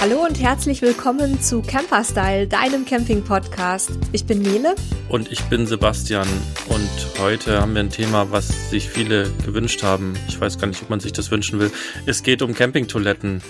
[0.00, 3.90] Hallo und herzlich willkommen zu Camper Style, deinem Camping-Podcast.
[4.12, 4.74] Ich bin Nele.
[5.10, 6.26] Und ich bin Sebastian.
[6.70, 10.14] Und heute haben wir ein Thema, was sich viele gewünscht haben.
[10.26, 11.70] Ich weiß gar nicht, ob man sich das wünschen will.
[12.06, 13.42] Es geht um Campingtoiletten.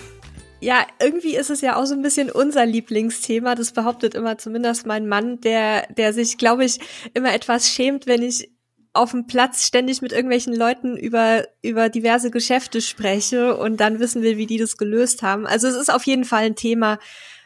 [0.59, 3.55] Ja, irgendwie ist es ja auch so ein bisschen unser Lieblingsthema.
[3.55, 6.81] Das behauptet immer zumindest mein Mann, der, der sich, glaube ich,
[7.15, 8.51] immer etwas schämt, wenn ich
[8.93, 14.23] auf dem Platz ständig mit irgendwelchen Leuten über, über diverse Geschäfte spreche und dann wissen
[14.23, 15.47] will, wie die das gelöst haben.
[15.47, 16.99] Also es ist auf jeden Fall ein Thema,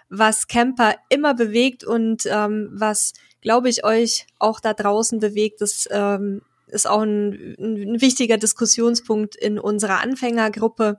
[0.08, 5.60] was Camper immer bewegt und ähm, was, glaube ich, euch auch da draußen bewegt.
[5.60, 10.98] Das ähm, ist auch ein, ein wichtiger Diskussionspunkt in unserer Anfängergruppe.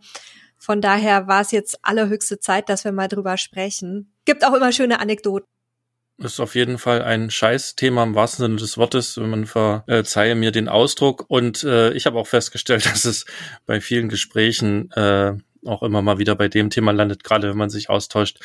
[0.58, 4.14] Von daher war es jetzt allerhöchste Zeit, dass wir mal drüber sprechen.
[4.26, 5.55] Gibt auch immer schöne Anekdoten
[6.18, 9.18] ist auf jeden Fall ein Scheißthema im wahrsten Sinne des Wortes.
[9.18, 11.26] Man verzeihe mir den Ausdruck.
[11.28, 13.26] Und äh, ich habe auch festgestellt, dass es
[13.66, 15.34] bei vielen Gesprächen äh,
[15.68, 18.40] auch immer mal wieder bei dem Thema landet, gerade wenn man sich austauscht,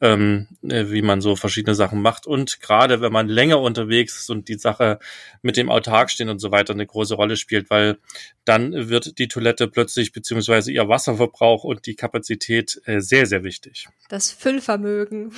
[0.00, 2.26] ähm, äh, wie man so verschiedene Sachen macht.
[2.26, 4.98] Und gerade wenn man länger unterwegs ist und die Sache
[5.42, 7.98] mit dem Autark stehen und so weiter eine große Rolle spielt, weil
[8.44, 13.88] dann wird die Toilette plötzlich beziehungsweise ihr Wasserverbrauch und die Kapazität äh, sehr, sehr wichtig.
[14.08, 15.32] Das Füllvermögen.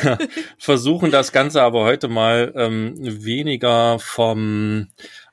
[0.00, 0.18] Wir
[0.58, 4.88] versuchen das Ganze aber heute mal ähm, weniger vom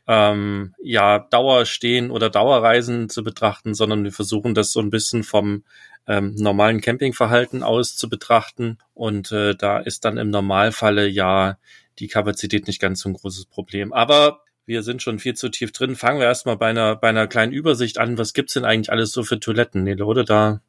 [0.07, 5.63] ähm, ja Dauerstehen oder Dauerreisen zu betrachten, sondern wir versuchen das so ein bisschen vom
[6.07, 8.77] ähm, normalen Campingverhalten aus zu betrachten.
[8.93, 11.57] Und äh, da ist dann im Normalfalle ja
[11.99, 13.93] die Kapazität nicht ganz so ein großes Problem.
[13.93, 15.95] Aber wir sind schon viel zu tief drin.
[15.95, 18.17] Fangen wir erstmal bei einer, bei einer kleinen Übersicht an.
[18.17, 20.23] Was gibt's denn eigentlich alles so für Toiletten, Nele, oder?
[20.23, 20.61] Da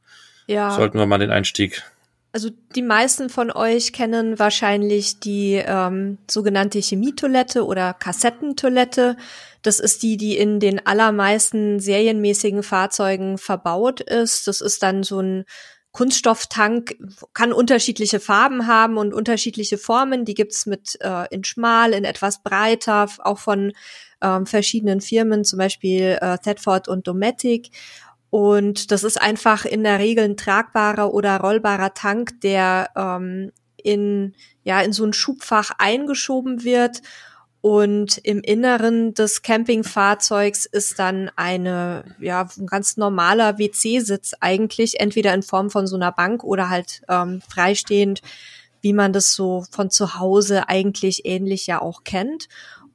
[0.46, 0.70] ja.
[0.70, 1.82] sollten wir mal den Einstieg
[2.34, 9.16] also die meisten von euch kennen wahrscheinlich die ähm, sogenannte Chemietoilette oder Kassettentoilette.
[9.62, 14.48] Das ist die, die in den allermeisten serienmäßigen Fahrzeugen verbaut ist.
[14.48, 15.44] Das ist dann so ein
[15.92, 16.96] Kunststofftank,
[17.34, 20.24] kann unterschiedliche Farben haben und unterschiedliche Formen.
[20.24, 23.72] Die gibt's mit äh, in schmal, in etwas breiter, auch von
[24.20, 27.70] ähm, verschiedenen Firmen, zum Beispiel äh, Thetford und Dometic.
[28.34, 34.34] Und das ist einfach in der Regel ein tragbarer oder rollbarer Tank, der ähm, in,
[34.64, 37.00] ja, in so ein Schubfach eingeschoben wird.
[37.60, 45.32] Und im Inneren des Campingfahrzeugs ist dann eine, ja, ein ganz normaler WC-Sitz eigentlich, entweder
[45.32, 48.20] in Form von so einer Bank oder halt ähm, freistehend,
[48.80, 52.48] wie man das so von zu Hause eigentlich ähnlich ja auch kennt.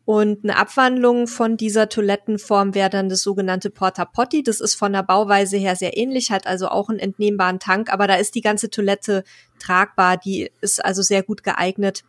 [0.10, 4.42] Und eine Abwandlung von dieser Toilettenform wäre dann das sogenannte Porta Potty.
[4.42, 8.08] Das ist von der Bauweise her sehr ähnlich, hat also auch einen entnehmbaren Tank, aber
[8.08, 9.24] da ist die ganze Toilette
[9.60, 10.18] tragbar.
[10.18, 12.02] Die ist also sehr gut geeignet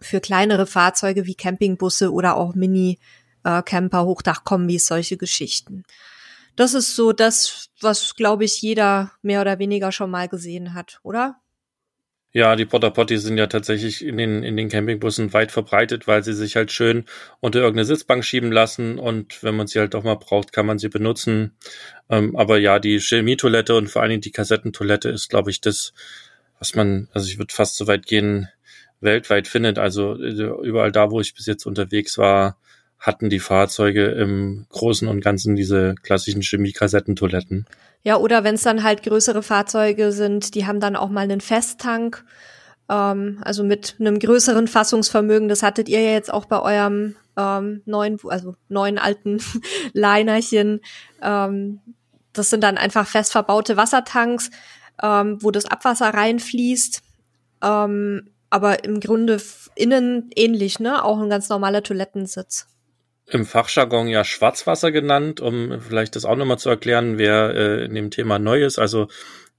[0.00, 5.84] für kleinere Fahrzeuge wie Campingbusse oder auch Mini-Camper, Hochdachkombis, solche Geschichten.
[6.56, 10.98] Das ist so das, was, glaube ich, jeder mehr oder weniger schon mal gesehen hat,
[11.04, 11.36] oder?
[12.32, 16.22] Ja, die Porta Potty sind ja tatsächlich in den, in den Campingbussen weit verbreitet, weil
[16.22, 17.06] sie sich halt schön
[17.40, 20.78] unter irgendeine Sitzbank schieben lassen und wenn man sie halt doch mal braucht, kann man
[20.78, 21.56] sie benutzen.
[22.10, 25.94] Ähm, aber ja, die Chemietoilette und vor allen Dingen die Kassettentoilette ist, glaube ich, das,
[26.58, 28.48] was man, also ich würde fast so weit gehen,
[29.00, 29.78] weltweit findet.
[29.78, 32.58] Also äh, überall da, wo ich bis jetzt unterwegs war,
[32.98, 37.66] hatten die Fahrzeuge im Großen und Ganzen diese klassischen Chemiekassettentoiletten.
[38.02, 41.40] Ja, oder wenn es dann halt größere Fahrzeuge sind, die haben dann auch mal einen
[41.40, 42.24] Festtank,
[42.88, 45.48] ähm, also mit einem größeren Fassungsvermögen.
[45.48, 49.40] Das hattet ihr ja jetzt auch bei eurem ähm, neuen, also neuen alten
[49.92, 50.80] Linerchen.
[51.22, 51.80] Ähm,
[52.32, 54.50] das sind dann einfach fest verbaute Wassertanks,
[55.02, 57.02] ähm, wo das Abwasser reinfließt.
[57.62, 59.40] Ähm, aber im Grunde
[59.74, 61.04] innen ähnlich, ne?
[61.04, 62.66] Auch ein ganz normaler Toilettensitz
[63.30, 67.94] im Fachjargon ja Schwarzwasser genannt, um vielleicht das auch nochmal zu erklären, wer äh, in
[67.94, 68.78] dem Thema neu ist.
[68.78, 69.08] Also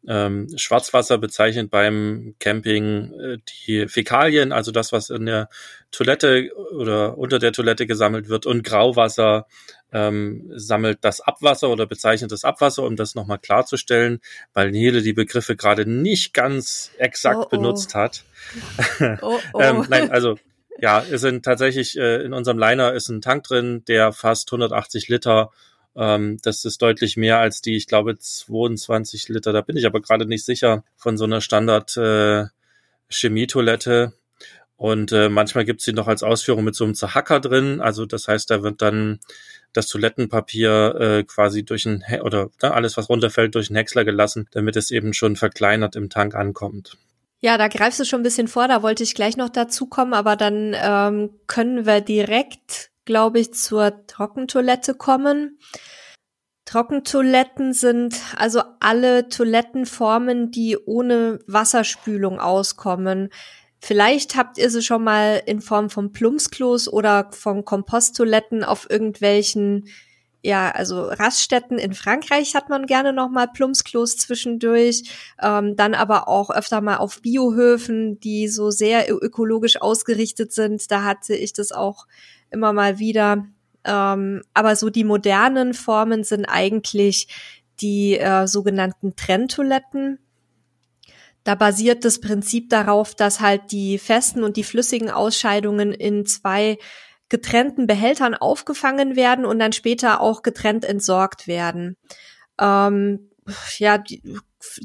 [0.07, 3.37] ähm, Schwarzwasser bezeichnet beim Camping äh,
[3.67, 5.49] die Fäkalien, also das, was in der
[5.91, 9.45] Toilette oder unter der Toilette gesammelt wird, und Grauwasser
[9.91, 14.19] ähm, sammelt das Abwasser oder bezeichnet das Abwasser, um das nochmal klarzustellen,
[14.53, 17.49] weil Nele die Begriffe gerade nicht ganz exakt oh, oh.
[17.49, 18.23] benutzt hat.
[19.21, 19.59] Oh, oh.
[19.59, 20.37] ähm, nein, also
[20.81, 25.07] ja, es sind tatsächlich äh, in unserem Liner ist ein Tank drin, der fast 180
[25.07, 25.51] Liter.
[25.95, 29.53] Ähm, das ist deutlich mehr als die, ich glaube, 22 Liter.
[29.53, 32.45] Da bin ich aber gerade nicht sicher von so einer Standard äh,
[33.09, 34.13] Chemietoilette.
[34.77, 37.81] Und äh, manchmal gibt's sie noch als Ausführung mit so einem Zahacker drin.
[37.81, 39.19] Also das heißt, da wird dann
[39.73, 44.47] das Toilettenpapier äh, quasi durch ein oder ne, alles, was runterfällt, durch einen Häcksler gelassen,
[44.51, 46.97] damit es eben schon verkleinert im Tank ankommt.
[47.41, 50.13] Ja, da greifst du schon ein bisschen vor, da wollte ich gleich noch dazu kommen,
[50.13, 55.57] aber dann ähm, können wir direkt, glaube ich, zur Trockentoilette kommen.
[56.65, 63.29] Trockentoiletten sind also alle Toilettenformen, die ohne Wasserspülung auskommen.
[63.81, 69.87] Vielleicht habt ihr sie schon mal in Form von Plumpsklos oder von Komposttoiletten auf irgendwelchen,
[70.41, 75.03] ja, also Raststätten in Frankreich hat man gerne noch mal Plumpsklos zwischendurch,
[75.41, 80.89] ähm, dann aber auch öfter mal auf Biohöfen, die so sehr ökologisch ausgerichtet sind.
[80.91, 82.07] Da hatte ich das auch
[82.51, 83.47] immer mal wieder.
[83.83, 87.27] Ähm, aber so die modernen Formen sind eigentlich
[87.81, 90.19] die äh, sogenannten Trenntoiletten.
[91.43, 96.77] Da basiert das Prinzip darauf, dass halt die festen und die flüssigen Ausscheidungen in zwei
[97.29, 101.95] getrennten Behältern aufgefangen werden und dann später auch getrennt entsorgt werden.
[102.59, 103.29] Ähm,
[103.77, 104.03] ja,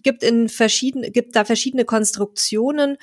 [0.02, 2.96] gibt in verschiedene, gibt da verschiedene Konstruktionen.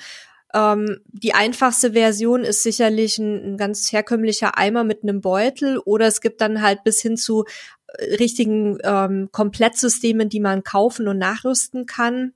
[0.54, 6.06] Ähm, die einfachste Version ist sicherlich ein, ein, ganz herkömmlicher Eimer mit einem Beutel oder
[6.06, 7.44] es gibt dann halt bis hin zu
[7.86, 12.32] äh, richtigen ähm, Komplettsystemen, die man kaufen und nachrüsten kann.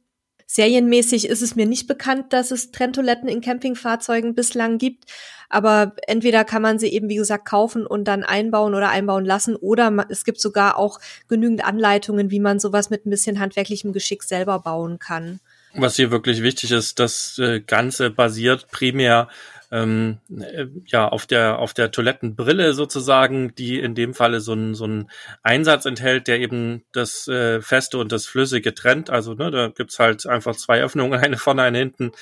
[0.47, 5.05] Serienmäßig ist es mir nicht bekannt, dass es Trenntoiletten in Campingfahrzeugen bislang gibt.
[5.49, 9.57] Aber entweder kann man sie eben, wie gesagt, kaufen und dann einbauen oder einbauen lassen.
[9.57, 14.23] Oder es gibt sogar auch genügend Anleitungen, wie man sowas mit ein bisschen handwerklichem Geschick
[14.23, 15.41] selber bauen kann.
[15.75, 19.29] Was hier wirklich wichtig ist, das äh, Ganze basiert primär
[19.71, 24.75] ähm, äh, ja auf der auf der Toilettenbrille sozusagen, die in dem Falle so einen
[24.75, 25.11] so einen
[25.43, 29.11] Einsatz enthält, der eben das äh, Feste und das Flüssige trennt.
[29.11, 32.13] Also ne, da gibt's halt einfach zwei Öffnungen, eine vorne, eine hinten.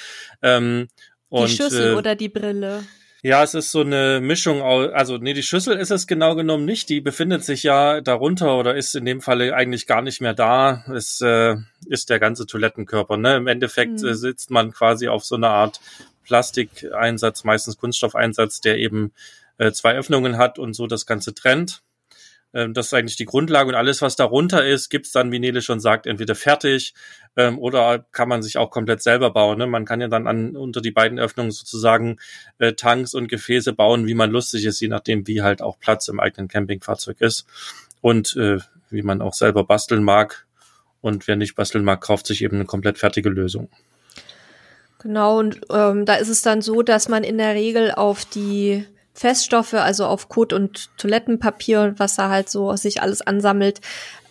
[0.43, 0.89] Ähm,
[1.29, 2.85] und, die Schüssel äh, oder die Brille?
[3.25, 6.91] Ja, es ist so eine Mischung also nee, die Schüssel ist es genau genommen nicht,
[6.91, 10.85] die befindet sich ja darunter oder ist in dem Falle eigentlich gar nicht mehr da.
[10.95, 11.57] Es äh,
[11.87, 13.17] ist der ganze Toilettenkörper.
[13.17, 13.37] Ne?
[13.37, 14.13] Im Endeffekt mhm.
[14.13, 15.81] sitzt man quasi auf so einer Art
[16.25, 19.13] Plastikeinsatz, meistens Kunststoffeinsatz, der eben
[19.59, 21.83] äh, zwei Öffnungen hat und so das Ganze trennt.
[22.55, 25.61] Ähm, das ist eigentlich die Grundlage und alles, was darunter ist, gibt's dann, wie Nele
[25.61, 26.95] schon sagt, entweder fertig
[27.37, 29.59] ähm, oder kann man sich auch komplett selber bauen.
[29.59, 29.67] Ne?
[29.67, 32.19] Man kann ja dann an, unter die beiden Öffnungen sozusagen
[32.59, 36.09] äh, Tanks und Gefäße bauen, wie man lustig ist, je nachdem, wie halt auch Platz
[36.09, 37.47] im eigenen Campingfahrzeug ist
[38.01, 38.59] und äh,
[38.91, 40.47] wie man auch selber basteln mag.
[41.01, 43.69] Und wer nicht basteln mag, kauft sich eben eine komplett fertige Lösung.
[45.05, 48.87] Genau, und ähm, da ist es dann so, dass man in der Regel auf die
[49.13, 53.83] Feststoffe, also auf Kot und Toilettenpapier, was da halt so sich alles ansammelt,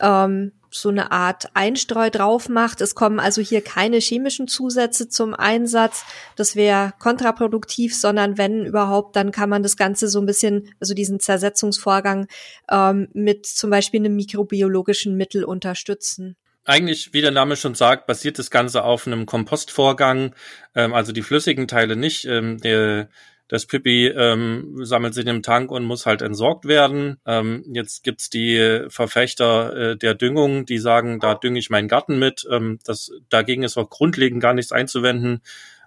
[0.02, 2.82] ähm, so eine Art Einstreu drauf macht.
[2.82, 6.06] Es kommen also hier keine chemischen Zusätze zum Einsatz.
[6.36, 10.96] Das wäre kontraproduktiv, sondern wenn überhaupt, dann kann man das Ganze so ein bisschen, also
[10.96, 12.26] diesen Zersetzungsvorgang
[12.72, 16.36] ähm, mit zum Beispiel einem mikrobiologischen Mittel unterstützen.
[16.66, 20.34] Eigentlich, wie der Name schon sagt, basiert das Ganze auf einem Kompostvorgang,
[20.76, 22.26] ähm, also die flüssigen Teile nicht.
[22.26, 23.10] Ähm, der
[23.50, 27.18] das Pipi ähm, sammelt sich im Tank und muss halt entsorgt werden.
[27.26, 32.18] Ähm, jetzt gibt's die Verfechter äh, der Düngung, die sagen, da dünge ich meinen Garten
[32.18, 32.48] mit.
[32.50, 35.42] Ähm, das, dagegen ist auch grundlegend gar nichts einzuwenden.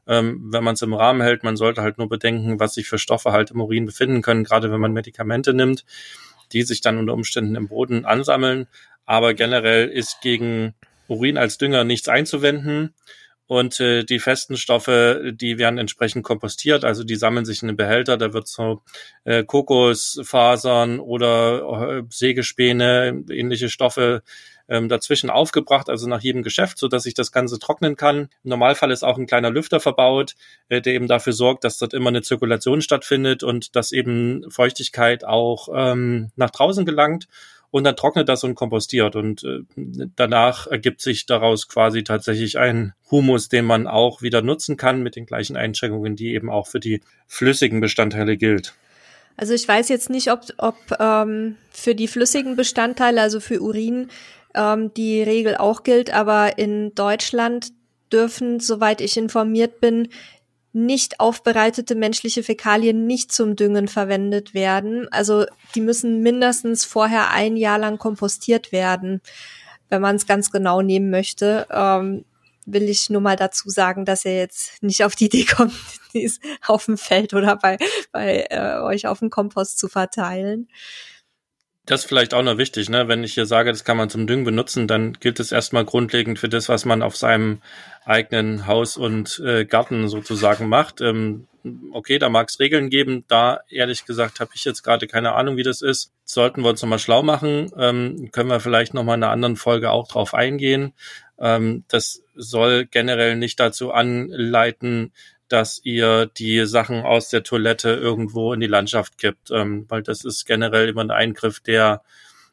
[0.07, 2.99] Ähm, wenn man es im Rahmen hält, man sollte halt nur bedenken, was sich für
[2.99, 5.85] Stoffe halt im Urin befinden können, gerade wenn man Medikamente nimmt,
[6.53, 8.69] die sich dann unter Umständen im Boden ansammeln.
[9.07, 10.75] Aber generell ist gegen
[11.09, 12.95] Urin als Dünger nichts einzuwenden.
[13.49, 17.77] Und äh, die festen Stoffe, die werden entsprechend kompostiert, also die sammeln sich in den
[17.77, 18.83] Behälter, da wird so
[19.23, 24.25] äh, Kokosfasern oder äh, Sägespäne, ähnliche Stoffe
[24.69, 28.31] ähm, dazwischen aufgebracht, also nach jedem Geschäft, so dass sich das Ganze trocknen kann.
[28.43, 30.35] Im Normalfall ist auch ein kleiner Lüfter verbaut,
[30.69, 35.25] äh, der eben dafür sorgt, dass dort immer eine Zirkulation stattfindet und dass eben Feuchtigkeit
[35.25, 37.29] auch ähm, nach draußen gelangt
[37.77, 39.59] und dann trocknet das und kompostiert und äh,
[40.17, 45.15] danach ergibt sich daraus quasi tatsächlich ein Humus, den man auch wieder nutzen kann mit
[45.15, 48.73] den gleichen Einschränkungen, die eben auch für die flüssigen Bestandteile gilt.
[49.37, 54.09] Also ich weiß jetzt nicht, ob, ob ähm, für die flüssigen Bestandteile, also für Urin,
[54.55, 57.73] ähm, die Regel auch gilt, aber in Deutschland
[58.11, 60.09] dürfen, soweit ich informiert bin,
[60.77, 65.11] nicht aufbereitete menschliche Fäkalien nicht zum Düngen verwendet werden.
[65.11, 69.23] Also die müssen mindestens vorher ein Jahr lang kompostiert werden,
[69.89, 71.67] wenn man es ganz genau nehmen möchte.
[71.71, 72.27] Ähm,
[72.67, 75.73] will ich nur mal dazu sagen, dass ihr jetzt nicht auf die Idee kommt,
[76.13, 77.79] dies auf dem Feld oder bei,
[78.13, 80.69] bei äh, euch auf dem Kompost zu verteilen.
[81.87, 83.07] Das ist vielleicht auch noch wichtig, ne?
[83.07, 86.39] Wenn ich hier sage, das kann man zum Düngen benutzen, dann gilt es erstmal grundlegend
[86.39, 87.63] für das, was man auf seinem
[88.05, 91.01] eigenen Haus und äh, Garten sozusagen macht.
[91.01, 91.47] Ähm,
[91.93, 93.25] okay, da mag es Regeln geben.
[93.29, 96.13] Da ehrlich gesagt habe ich jetzt gerade keine Ahnung, wie das ist.
[96.25, 99.93] Sollten wir uns nochmal schlau machen, ähm, können wir vielleicht nochmal in einer anderen Folge
[99.93, 100.93] auch drauf eingehen.
[101.39, 105.13] Ähm, das soll generell nicht dazu anleiten,
[105.49, 110.25] dass ihr die Sachen aus der Toilette irgendwo in die Landschaft kippt, ähm, weil das
[110.25, 112.03] ist generell immer ein Eingriff, der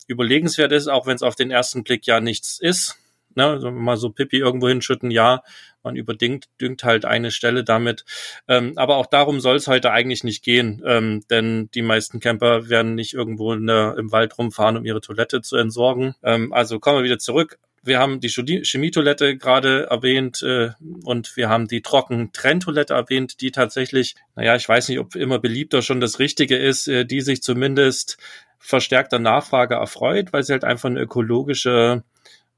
[0.08, 2.98] überlegenswert ist, auch wenn es auf den ersten Blick ja nichts ist.
[3.36, 5.42] Ne, also mal so Pipi irgendwo hinschütten, ja,
[5.82, 8.06] man überdüngt düngt halt eine Stelle damit.
[8.48, 12.70] Ähm, aber auch darum soll es heute eigentlich nicht gehen, ähm, denn die meisten Camper
[12.70, 16.14] werden nicht irgendwo der, im Wald rumfahren, um ihre Toilette zu entsorgen.
[16.22, 17.58] Ähm, also kommen wir wieder zurück.
[17.84, 20.72] Wir haben die Chemietoilette gerade erwähnt äh,
[21.04, 25.82] und wir haben die Trocken-Trenntoilette erwähnt, die tatsächlich, naja, ich weiß nicht, ob immer beliebter
[25.82, 28.18] schon das Richtige ist, äh, die sich zumindest
[28.58, 32.04] verstärkter Nachfrage erfreut, weil sie halt einfach eine ökologische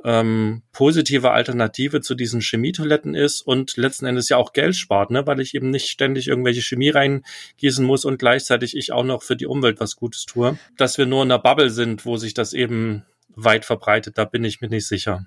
[0.05, 5.25] ähm, positive Alternative zu diesen Chemietoiletten ist und letzten Endes ja auch Geld spart, ne,
[5.25, 9.35] weil ich eben nicht ständig irgendwelche Chemie reingießen muss und gleichzeitig ich auch noch für
[9.35, 10.59] die Umwelt was Gutes tue.
[10.77, 14.43] Dass wir nur in einer Bubble sind, wo sich das eben weit verbreitet, da bin
[14.43, 15.25] ich mir nicht sicher.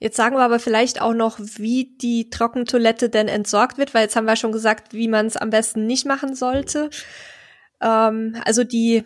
[0.00, 4.14] Jetzt sagen wir aber vielleicht auch noch, wie die Trockentoilette denn entsorgt wird, weil jetzt
[4.14, 6.90] haben wir schon gesagt, wie man es am besten nicht machen sollte.
[7.80, 9.04] Ähm, also die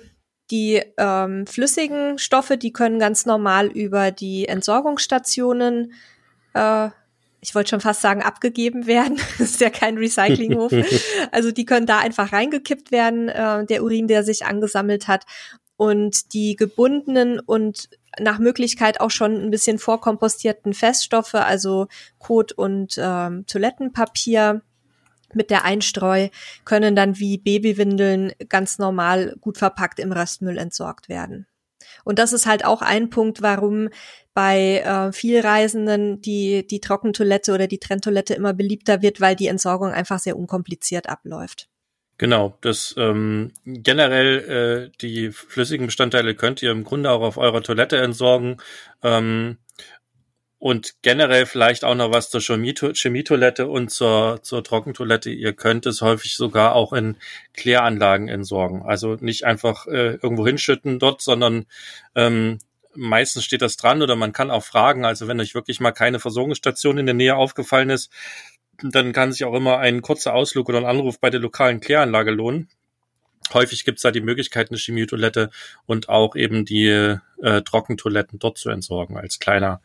[0.50, 5.94] die ähm, flüssigen Stoffe, die können ganz normal über die Entsorgungsstationen,
[6.52, 6.90] äh,
[7.40, 9.16] ich wollte schon fast sagen, abgegeben werden.
[9.38, 10.72] das ist ja kein Recyclinghof.
[11.32, 15.24] also die können da einfach reingekippt werden, äh, der Urin, der sich angesammelt hat.
[15.76, 17.88] Und die gebundenen und
[18.20, 21.86] nach Möglichkeit auch schon ein bisschen vorkompostierten Feststoffe, also
[22.18, 24.62] Kot und ähm, Toilettenpapier,
[25.34, 26.28] mit der Einstreu
[26.64, 31.46] können dann wie Babywindeln ganz normal gut verpackt im Restmüll entsorgt werden.
[32.04, 33.88] Und das ist halt auch ein Punkt, warum
[34.34, 39.90] bei äh, Vielreisenden die, die Trockentoilette oder die Trenntoilette immer beliebter wird, weil die Entsorgung
[39.90, 41.68] einfach sehr unkompliziert abläuft.
[42.22, 47.64] Genau, das ähm, generell äh, die flüssigen Bestandteile könnt ihr im Grunde auch auf eurer
[47.64, 48.58] Toilette entsorgen.
[49.02, 49.58] Ähm,
[50.60, 55.30] und generell vielleicht auch noch was zur Chemietoilette und zur, zur Trockentoilette.
[55.30, 57.16] Ihr könnt es häufig sogar auch in
[57.54, 58.82] Kläranlagen entsorgen.
[58.82, 61.66] Also nicht einfach äh, irgendwo hinschütten dort, sondern
[62.14, 62.60] ähm,
[62.94, 65.04] meistens steht das dran oder man kann auch fragen.
[65.04, 68.12] Also wenn euch wirklich mal keine Versorgungsstation in der Nähe aufgefallen ist,
[68.80, 72.30] dann kann sich auch immer ein kurzer Ausflug oder ein Anruf bei der lokalen Kläranlage
[72.30, 72.68] lohnen.
[73.52, 75.50] Häufig gibt es da die Möglichkeit, eine Chemietoilette
[75.86, 77.18] und auch eben die äh,
[77.62, 79.80] Trockentoiletten dort zu entsorgen als kleiner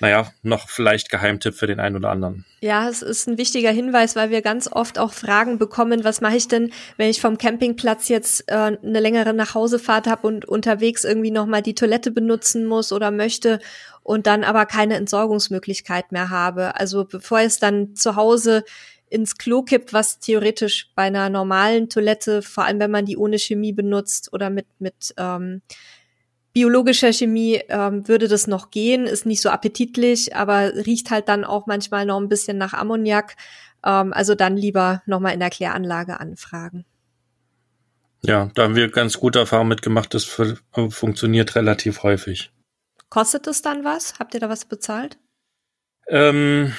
[0.00, 2.44] naja, noch vielleicht Geheimtipp für den einen oder anderen.
[2.60, 6.36] Ja, es ist ein wichtiger Hinweis, weil wir ganz oft auch Fragen bekommen, was mache
[6.36, 11.30] ich denn, wenn ich vom Campingplatz jetzt äh, eine längere Nachhausefahrt habe und unterwegs irgendwie
[11.30, 13.58] nochmal die Toilette benutzen muss oder möchte
[14.02, 16.76] und dann aber keine Entsorgungsmöglichkeit mehr habe.
[16.76, 18.64] Also bevor es dann zu Hause
[19.08, 23.38] ins Klo kippt, was theoretisch bei einer normalen Toilette, vor allem wenn man die ohne
[23.38, 25.62] Chemie benutzt oder mit, mit ähm,
[26.56, 31.44] biologischer Chemie ähm, würde das noch gehen, ist nicht so appetitlich, aber riecht halt dann
[31.44, 33.36] auch manchmal noch ein bisschen nach Ammoniak.
[33.84, 36.86] Ähm, also dann lieber nochmal in der Kläranlage anfragen.
[38.22, 40.14] Ja, da haben wir ganz gute Erfahrungen mitgemacht.
[40.14, 42.50] Das funktioniert relativ häufig.
[43.10, 44.18] Kostet es dann was?
[44.18, 45.18] Habt ihr da was bezahlt?
[46.08, 46.72] Ähm,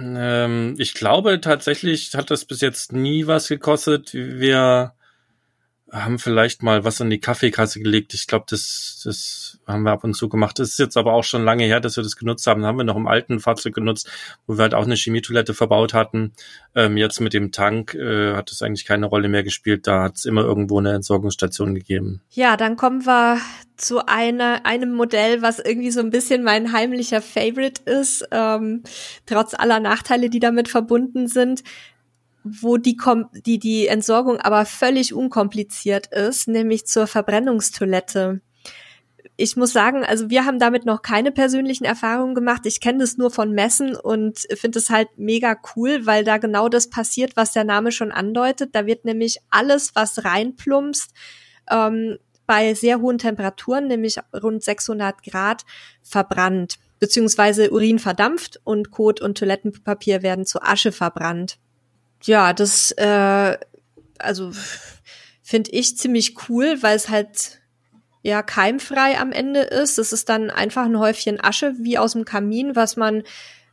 [0.00, 4.14] ähm, ich glaube tatsächlich hat das bis jetzt nie was gekostet.
[4.14, 4.93] Wir
[5.92, 8.14] haben vielleicht mal was in die Kaffeekasse gelegt.
[8.14, 10.58] Ich glaube, das, das haben wir ab und zu gemacht.
[10.58, 12.62] Das ist jetzt aber auch schon lange her, dass wir das genutzt haben.
[12.62, 14.10] Das haben wir noch im alten Fahrzeug genutzt,
[14.46, 16.32] wo wir halt auch eine Chemietoilette verbaut hatten.
[16.74, 19.86] Ähm, jetzt mit dem Tank äh, hat es eigentlich keine Rolle mehr gespielt.
[19.86, 22.22] Da hat es immer irgendwo eine Entsorgungsstation gegeben.
[22.30, 23.38] Ja, dann kommen wir
[23.76, 28.82] zu einer, einem Modell, was irgendwie so ein bisschen mein heimlicher Favorite ist, ähm,
[29.26, 31.62] trotz aller Nachteile, die damit verbunden sind
[32.44, 32.96] wo die,
[33.46, 38.42] die, die Entsorgung aber völlig unkompliziert ist, nämlich zur Verbrennungstoilette.
[39.36, 42.66] Ich muss sagen, also wir haben damit noch keine persönlichen Erfahrungen gemacht.
[42.66, 46.68] Ich kenne das nur von Messen und finde es halt mega cool, weil da genau
[46.68, 48.74] das passiert, was der Name schon andeutet.
[48.74, 51.12] Da wird nämlich alles, was reinplumpst,
[51.70, 55.64] ähm, bei sehr hohen Temperaturen, nämlich rund 600 Grad,
[56.02, 56.76] verbrannt.
[57.00, 61.58] Beziehungsweise Urin verdampft und Kot und Toilettenpapier werden zu Asche verbrannt
[62.26, 63.58] ja, das äh,
[64.18, 64.52] also
[65.42, 67.60] finde ich ziemlich cool, weil es halt
[68.22, 69.98] ja keimfrei am Ende ist.
[69.98, 73.22] Es ist dann einfach ein Häufchen Asche wie aus dem Kamin, was man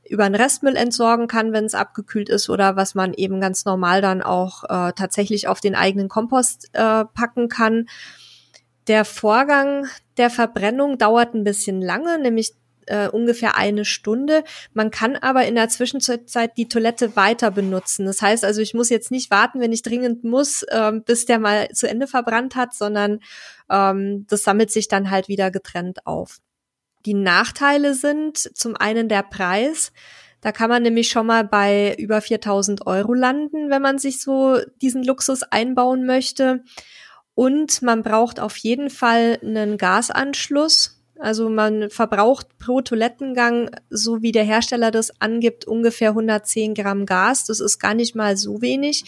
[0.10, 4.01] über den Restmüll entsorgen kann, wenn es abgekühlt ist oder was man eben ganz normal
[4.01, 7.88] dann auch äh, tatsächlich auf den eigenen Kompost äh, packen kann.
[8.88, 12.53] Der Vorgang der Verbrennung dauert ein bisschen lange, nämlich
[12.91, 14.43] äh, ungefähr eine Stunde.
[14.74, 18.05] Man kann aber in der Zwischenzeit die Toilette weiter benutzen.
[18.05, 21.39] Das heißt also, ich muss jetzt nicht warten, wenn ich dringend muss, ähm, bis der
[21.39, 23.19] mal zu Ende verbrannt hat, sondern
[23.69, 26.39] ähm, das sammelt sich dann halt wieder getrennt auf.
[27.05, 29.93] Die Nachteile sind zum einen der Preis.
[30.41, 34.60] Da kann man nämlich schon mal bei über 4000 Euro landen, wenn man sich so
[34.81, 36.63] diesen Luxus einbauen möchte.
[37.36, 44.32] Und man braucht auf jeden Fall einen Gasanschluss Also man verbraucht pro Toilettengang, so wie
[44.32, 47.46] der Hersteller das angibt, ungefähr 110 Gramm Gas.
[47.46, 49.04] Das ist gar nicht mal so wenig.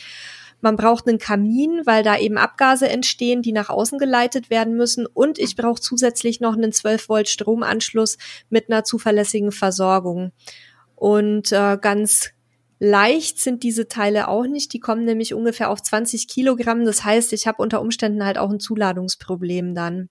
[0.62, 5.08] Man braucht einen Kamin, weil da eben Abgase entstehen, die nach außen geleitet werden müssen.
[5.08, 10.34] Und ich brauche zusätzlich noch einen 12 Volt Stromanschluss mit einer zuverlässigen Versorgung.
[10.96, 12.30] Und äh, ganz
[12.78, 14.72] leicht sind diese Teile auch nicht.
[14.72, 16.86] Die kommen nämlich ungefähr auf 20 Kilogramm.
[16.86, 20.10] Das heißt, ich habe unter Umständen halt auch ein Zuladungsproblem dann.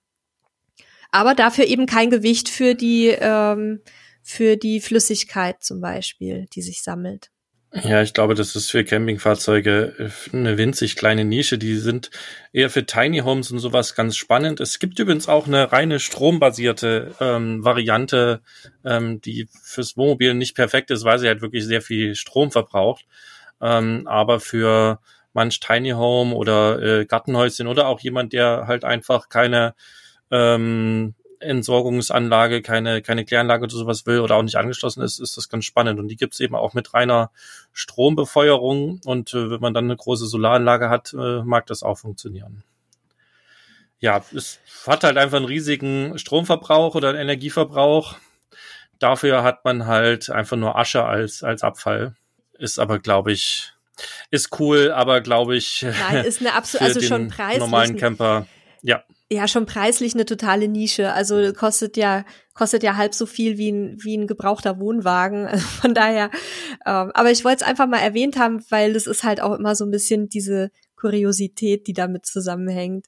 [1.13, 3.81] Aber dafür eben kein Gewicht für die ähm,
[4.23, 7.31] für die Flüssigkeit zum Beispiel, die sich sammelt.
[7.75, 11.57] Ja, ich glaube, das ist für Campingfahrzeuge äh, eine winzig kleine Nische.
[11.57, 12.11] Die sind
[12.53, 14.61] eher für Tiny Homes und sowas ganz spannend.
[14.61, 18.43] Es gibt übrigens auch eine reine strombasierte ähm, Variante,
[18.85, 23.07] ähm, die fürs Wohnmobil nicht perfekt ist, weil sie halt wirklich sehr viel Strom verbraucht.
[23.63, 25.01] Ähm, aber für
[25.33, 29.75] manch Tiny Home oder äh, Gartenhäuschen oder auch jemand, der halt einfach keine
[30.33, 35.49] ähm, Entsorgungsanlage, keine, keine Kläranlage oder sowas will oder auch nicht angeschlossen ist, ist das
[35.49, 36.01] ganz spannend.
[36.01, 37.31] Und die gibt's eben auch mit reiner
[37.73, 39.01] Strombefeuerung.
[39.05, 42.65] Und äh, wenn man dann eine große Solaranlage hat, äh, mag das auch funktionieren.
[43.99, 48.17] Ja, es hat halt einfach einen riesigen Stromverbrauch oder einen Energieverbrauch.
[48.99, 52.15] Dafür hat man halt einfach nur Asche als, als Abfall.
[52.59, 53.73] Ist aber, glaube ich,
[54.31, 57.59] ist cool, aber glaube ich, Nein, ist eine absolut, also schon preislich.
[57.61, 58.47] normalen Camper,
[58.81, 61.13] ja ja schon preislich eine totale Nische.
[61.13, 62.25] Also kostet ja
[62.55, 65.47] kostet ja halb so viel wie ein wie ein gebrauchter Wohnwagen.
[65.53, 66.31] Also von daher.
[66.87, 69.75] Ähm, aber ich wollte es einfach mal erwähnt haben, weil es ist halt auch immer
[69.75, 73.07] so ein bisschen diese Kuriosität, die damit zusammenhängt.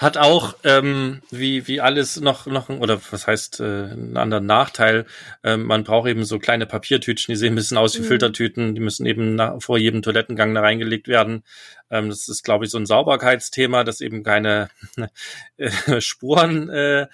[0.00, 5.04] Hat auch, ähm, wie, wie alles noch, noch, oder was heißt, äh, einen anderen Nachteil.
[5.44, 8.06] Ähm, man braucht eben so kleine Papiertütchen, die sehen ein bisschen aus wie mhm.
[8.06, 11.44] Filtertüten, die müssen eben nach, vor jedem Toilettengang da reingelegt werden.
[11.90, 14.70] Ähm, das ist, glaube ich, so ein Sauberkeitsthema, dass eben keine
[15.58, 17.06] äh, Spuren äh,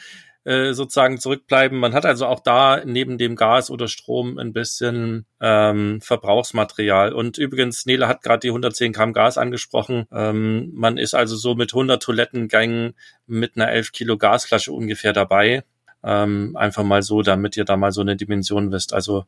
[0.47, 1.77] äh, sozusagen zurückbleiben.
[1.77, 7.13] Man hat also auch da neben dem Gas oder Strom ein bisschen ähm, Verbrauchsmaterial.
[7.13, 10.07] Und übrigens, Nele hat gerade die 110 Gramm Gas angesprochen.
[10.13, 12.95] Ähm, man ist also so mit 100 Toilettengängen
[13.27, 15.65] mit einer 11 Kilo Gasflasche ungefähr dabei.
[16.05, 18.95] Ähm, einfach mal so, damit ihr da mal so eine Dimension wisst.
[18.95, 19.25] Also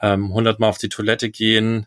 [0.00, 1.86] ähm, 100 Mal auf die Toilette gehen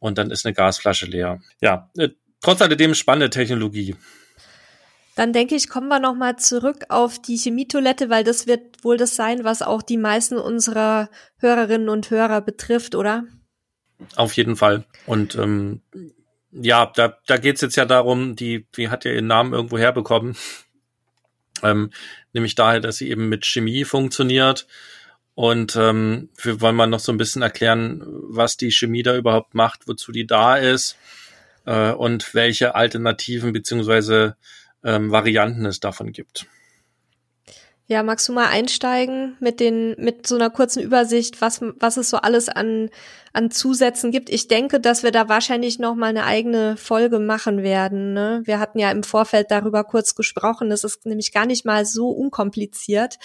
[0.00, 1.40] und dann ist eine Gasflasche leer.
[1.60, 2.08] Ja, äh,
[2.40, 3.94] trotz alledem spannende Technologie.
[5.16, 9.14] Dann denke ich, kommen wir nochmal zurück auf die Chemietoilette, weil das wird wohl das
[9.14, 13.24] sein, was auch die meisten unserer Hörerinnen und Hörer betrifft, oder?
[14.16, 14.84] Auf jeden Fall.
[15.06, 15.82] Und ähm,
[16.50, 19.78] ja, da, da geht es jetzt ja darum, die, die hat ja ihren Namen irgendwo
[19.78, 20.36] herbekommen.
[21.62, 21.92] Ähm,
[22.32, 24.66] nämlich daher, dass sie eben mit Chemie funktioniert.
[25.34, 29.54] Und ähm, wir wollen mal noch so ein bisschen erklären, was die Chemie da überhaupt
[29.54, 30.98] macht, wozu die da ist
[31.64, 34.36] äh, und welche Alternativen beziehungsweise
[34.84, 36.46] ähm, Varianten es davon gibt.
[37.86, 42.08] Ja, magst du mal einsteigen mit den, mit so einer kurzen Übersicht, was, was es
[42.08, 42.88] so alles an,
[43.34, 44.30] an Zusätzen gibt?
[44.30, 48.14] Ich denke, dass wir da wahrscheinlich noch mal eine eigene Folge machen werden.
[48.14, 48.40] Ne?
[48.46, 50.70] Wir hatten ja im Vorfeld darüber kurz gesprochen.
[50.70, 53.18] Das ist nämlich gar nicht mal so unkompliziert.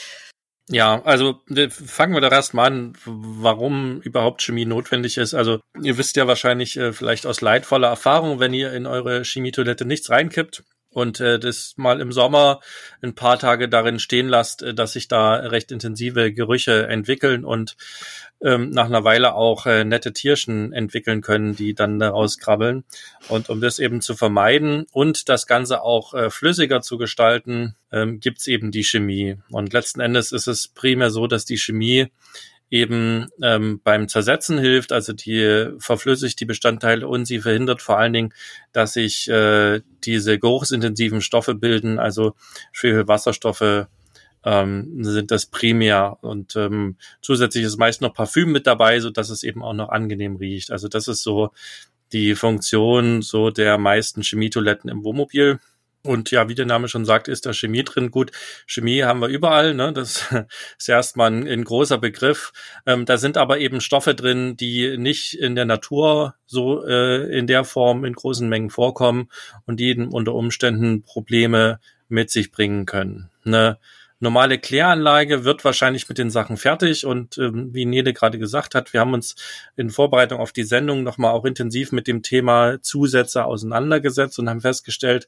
[0.70, 5.34] Ja, also fangen wir da erst mal an, warum überhaupt Chemie notwendig ist.
[5.34, 9.86] Also ihr wisst ja wahrscheinlich äh, vielleicht aus leidvoller Erfahrung, wenn ihr in eure Chemietoilette
[9.86, 10.64] nichts reinkippt,
[11.00, 12.60] und äh, das mal im Sommer
[13.02, 17.76] ein paar Tage darin stehen lasst, äh, dass sich da recht intensive Gerüche entwickeln und
[18.42, 22.84] ähm, nach einer Weile auch äh, nette Tierchen entwickeln können, die dann daraus krabbeln.
[23.28, 28.20] Und um das eben zu vermeiden und das Ganze auch äh, flüssiger zu gestalten, ähm,
[28.20, 29.38] gibt's eben die Chemie.
[29.50, 32.08] Und letzten Endes ist es primär so, dass die Chemie
[32.70, 38.14] eben ähm, beim Zersetzen hilft, also die verflüssigt die Bestandteile und sie verhindert vor allen
[38.14, 38.34] Dingen,
[38.72, 42.36] dass sich äh, diese geruchsintensiven Stoffe bilden, also
[42.72, 43.88] Schwefelwasserstoffe
[44.44, 49.30] ähm, sind das primär und ähm, zusätzlich ist meist noch Parfüm mit dabei, so dass
[49.30, 50.72] es eben auch noch angenehm riecht.
[50.72, 51.52] Also das ist so
[52.12, 55.60] die Funktion so der meisten Chemietoiletten im Wohnmobil.
[56.02, 58.10] Und ja, wie der Name schon sagt, ist da Chemie drin.
[58.10, 58.32] Gut,
[58.66, 59.92] Chemie haben wir überall, ne?
[59.92, 60.26] Das
[60.78, 62.54] ist erstmal ein, ein großer Begriff.
[62.86, 67.48] Ähm, da sind aber eben Stoffe drin, die nicht in der Natur so äh, in
[67.48, 69.30] der Form in großen Mengen vorkommen
[69.66, 73.30] und die unter Umständen Probleme mit sich bringen können.
[73.44, 73.78] Eine
[74.20, 78.94] normale Kläranlage wird wahrscheinlich mit den Sachen fertig und ähm, wie Nede gerade gesagt hat,
[78.94, 79.36] wir haben uns
[79.76, 84.62] in Vorbereitung auf die Sendung nochmal auch intensiv mit dem Thema Zusätze auseinandergesetzt und haben
[84.62, 85.28] festgestellt,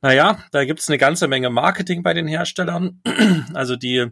[0.00, 3.00] naja, da gibt's eine ganze Menge Marketing bei den Herstellern.
[3.54, 4.06] Also die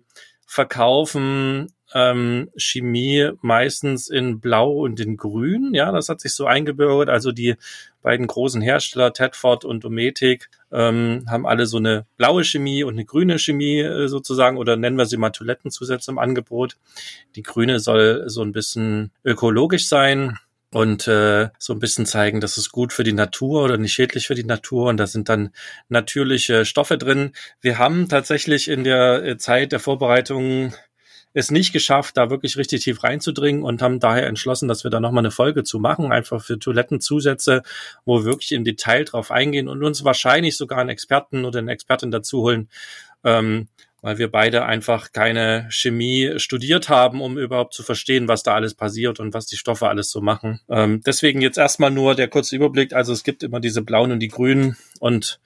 [0.46, 5.72] verkaufen ähm, Chemie meistens in Blau und in Grün.
[5.74, 7.08] Ja, das hat sich so eingebürgert.
[7.08, 7.54] Also die
[8.02, 13.04] beiden großen Hersteller, Tedford und Dometic, ähm, haben alle so eine blaue Chemie und eine
[13.04, 16.76] grüne Chemie äh, sozusagen oder nennen wir sie mal Toilettenzusätze im Angebot.
[17.34, 20.38] Die grüne soll so ein bisschen ökologisch sein
[20.72, 24.26] und äh, so ein bisschen zeigen, dass es gut für die Natur oder nicht schädlich
[24.26, 25.50] für die Natur und da sind dann
[25.88, 27.32] natürliche Stoffe drin.
[27.60, 30.74] Wir haben tatsächlich in der äh, Zeit der Vorbereitung
[31.36, 35.00] es nicht geschafft, da wirklich richtig tief reinzudringen und haben daher entschlossen, dass wir da
[35.00, 37.62] nochmal eine Folge zu machen, einfach für Toilettenzusätze,
[38.06, 41.72] wo wir wirklich im Detail drauf eingehen und uns wahrscheinlich sogar einen Experten oder eine
[41.72, 42.70] Expertin dazu holen,
[43.22, 43.68] ähm,
[44.02, 48.74] weil wir beide einfach keine Chemie studiert haben, um überhaupt zu verstehen, was da alles
[48.74, 50.60] passiert und was die Stoffe alles so machen.
[50.68, 52.92] Ähm, deswegen jetzt erstmal nur der kurze Überblick.
[52.92, 55.40] Also es gibt immer diese blauen und die grünen und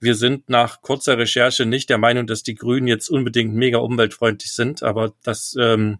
[0.00, 4.52] wir sind nach kurzer Recherche nicht der Meinung, dass die Grünen jetzt unbedingt mega umweltfreundlich
[4.52, 5.98] sind, aber das ähm,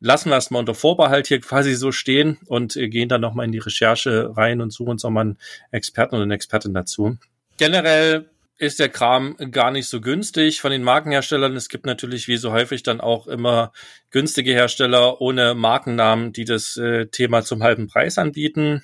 [0.00, 3.52] lassen wir erstmal unter Vorbehalt hier quasi so stehen und äh, gehen dann nochmal in
[3.52, 5.38] die Recherche rein und suchen uns nochmal einen
[5.70, 7.18] Experten oder eine Expertin dazu.
[7.58, 11.56] Generell ist der Kram gar nicht so günstig von den Markenherstellern.
[11.56, 13.72] Es gibt natürlich wie so häufig dann auch immer
[14.10, 18.82] günstige Hersteller ohne Markennamen, die das äh, Thema zum halben Preis anbieten.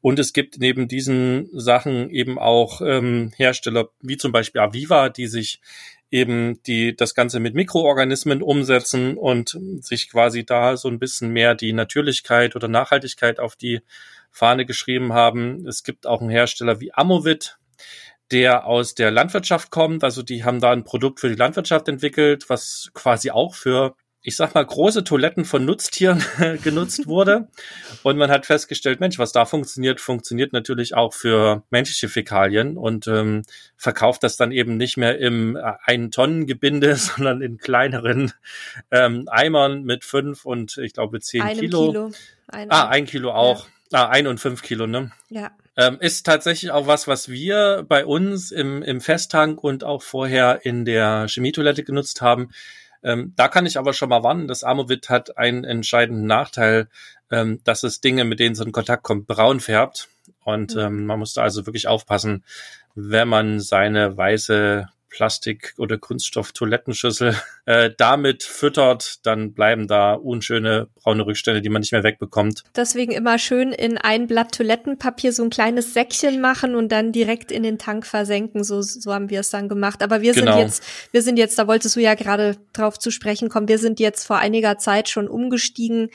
[0.00, 5.26] Und es gibt neben diesen Sachen eben auch ähm, Hersteller wie zum Beispiel Aviva, die
[5.28, 5.60] sich
[6.10, 11.54] eben die das Ganze mit Mikroorganismen umsetzen und sich quasi da so ein bisschen mehr
[11.54, 13.80] die Natürlichkeit oder Nachhaltigkeit auf die
[14.30, 15.66] Fahne geschrieben haben.
[15.66, 17.58] Es gibt auch einen Hersteller wie Amovit,
[18.32, 20.02] der aus der Landwirtschaft kommt.
[20.04, 24.36] Also die haben da ein Produkt für die Landwirtschaft entwickelt, was quasi auch für ich
[24.36, 26.24] sag mal, große Toiletten von Nutztieren
[26.62, 27.48] genutzt wurde.
[28.04, 33.08] Und man hat festgestellt, Mensch, was da funktioniert, funktioniert natürlich auch für menschliche Fäkalien und
[33.08, 33.42] ähm,
[33.76, 38.32] verkauft das dann eben nicht mehr im äh, ein Tonnen Gebinde, sondern in kleineren
[38.92, 41.90] ähm, Eimern mit fünf und ich glaube zehn Kilo.
[41.90, 42.10] Kilo.
[42.46, 43.66] Ein, ah, ein Kilo auch.
[43.90, 44.04] Ja.
[44.04, 45.10] Ah, ein und fünf Kilo, ne?
[45.28, 45.50] Ja.
[45.76, 50.66] Ähm, ist tatsächlich auch was, was wir bei uns im, im Festtank und auch vorher
[50.66, 52.50] in der Chemietoilette genutzt haben
[53.02, 56.88] ähm, da kann ich aber schon mal warnen, das Amovit hat einen entscheidenden Nachteil,
[57.30, 60.08] ähm, dass es Dinge, mit denen es in Kontakt kommt, braun färbt.
[60.44, 60.80] Und mhm.
[60.80, 62.44] ähm, man muss da also wirklich aufpassen,
[62.94, 71.26] wenn man seine weiße Plastik- oder Kunststoff-Toilettenschüssel äh, damit füttert, dann bleiben da unschöne braune
[71.26, 72.64] Rückstände, die man nicht mehr wegbekommt.
[72.74, 77.52] Deswegen immer schön in ein Blatt Toilettenpapier so ein kleines Säckchen machen und dann direkt
[77.52, 78.64] in den Tank versenken.
[78.64, 80.02] So, so haben wir es dann gemacht.
[80.02, 80.52] Aber wir genau.
[80.52, 83.78] sind jetzt, wir sind jetzt, da wolltest du ja gerade drauf zu sprechen kommen, wir
[83.78, 86.08] sind jetzt vor einiger Zeit schon umgestiegen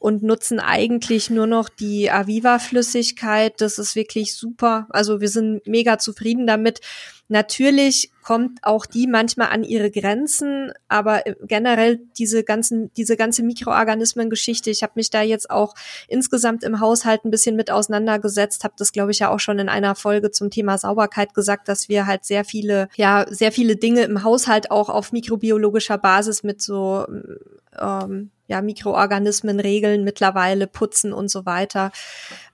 [0.00, 3.60] und nutzen eigentlich nur noch die Aviva-Flüssigkeit.
[3.60, 4.86] Das ist wirklich super.
[4.88, 6.80] Also wir sind mega zufrieden damit.
[7.28, 14.70] Natürlich kommt auch die manchmal an ihre Grenzen, aber generell diese ganzen, diese ganze Mikroorganismen-Geschichte.
[14.70, 15.74] Ich habe mich da jetzt auch
[16.08, 19.68] insgesamt im Haushalt ein bisschen mit auseinandergesetzt, habe das glaube ich ja auch schon in
[19.68, 24.02] einer Folge zum Thema Sauberkeit gesagt, dass wir halt sehr viele, ja sehr viele Dinge
[24.02, 27.06] im Haushalt auch auf mikrobiologischer Basis mit so
[27.78, 31.92] ähm, ja, Mikroorganismen regeln mittlerweile, putzen und so weiter.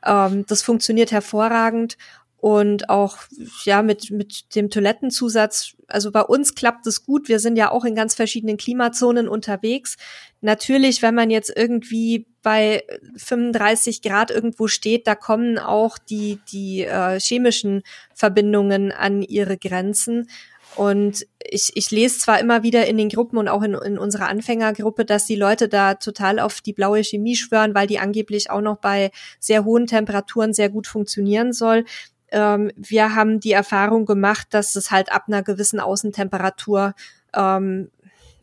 [0.05, 1.97] Ähm, das funktioniert hervorragend.
[2.39, 3.17] Und auch,
[3.65, 7.29] ja, mit, mit dem Toilettenzusatz, also bei uns klappt es gut.
[7.29, 9.97] Wir sind ja auch in ganz verschiedenen Klimazonen unterwegs.
[10.43, 12.85] Natürlich, wenn man jetzt irgendwie bei
[13.17, 17.83] 35 Grad irgendwo steht, da kommen auch die, die äh, chemischen
[18.15, 20.29] Verbindungen an ihre Grenzen.
[20.77, 24.29] Und ich, ich lese zwar immer wieder in den Gruppen und auch in, in unserer
[24.29, 28.61] Anfängergruppe, dass die Leute da total auf die blaue Chemie schwören, weil die angeblich auch
[28.61, 29.11] noch bei
[29.41, 31.85] sehr hohen Temperaturen sehr gut funktionieren soll.
[32.31, 36.95] Ähm, wir haben die Erfahrung gemacht, dass es halt ab einer gewissen Außentemperatur
[37.35, 37.91] ähm,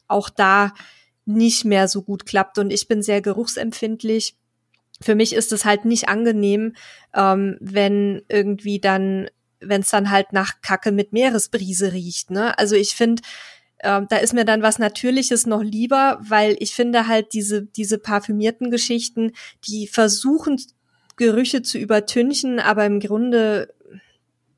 [0.08, 0.74] auch da
[1.26, 2.58] nicht mehr so gut klappt.
[2.58, 4.36] Und ich bin sehr geruchsempfindlich.
[5.02, 6.74] Für mich ist es halt nicht angenehm,
[7.14, 9.30] ähm, wenn irgendwie dann
[9.66, 12.32] wenn es dann halt nach Kacke mit Meeresbrise riecht.
[12.32, 12.58] Ne?
[12.58, 13.22] Also ich finde,
[13.80, 17.98] äh, da ist mir dann was Natürliches noch lieber, weil ich finde halt diese, diese
[17.98, 19.34] parfümierten Geschichten,
[19.68, 20.60] die versuchen,
[21.16, 23.74] Gerüche zu übertünchen, aber im Grunde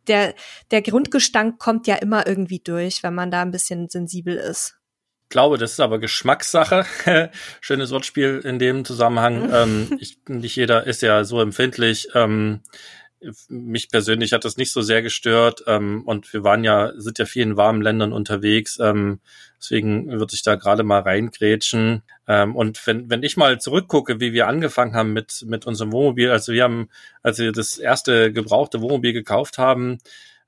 [0.08, 0.36] der,
[0.72, 4.76] der Grundgestank kommt ja immer irgendwie durch, wenn man da ein bisschen sensibel ist.
[5.24, 6.86] Ich glaube, das ist aber Geschmackssache.
[7.62, 9.52] Schönes Wortspiel in dem Zusammenhang.
[9.52, 12.10] ähm, ich, nicht jeder ist ja so empfindlich.
[12.13, 12.62] Ähm,
[13.49, 17.25] mich persönlich hat das nicht so sehr gestört ähm, und wir waren ja, sind ja
[17.25, 19.19] viel in warmen Ländern unterwegs, ähm,
[19.58, 22.04] deswegen würde ich da gerade mal reingrätschen.
[22.28, 26.30] Ähm, und wenn, wenn ich mal zurückgucke, wie wir angefangen haben mit, mit unserem Wohnmobil,
[26.30, 26.89] also wir haben,
[27.23, 29.97] als wir das erste gebrauchte Wohnmobil gekauft haben,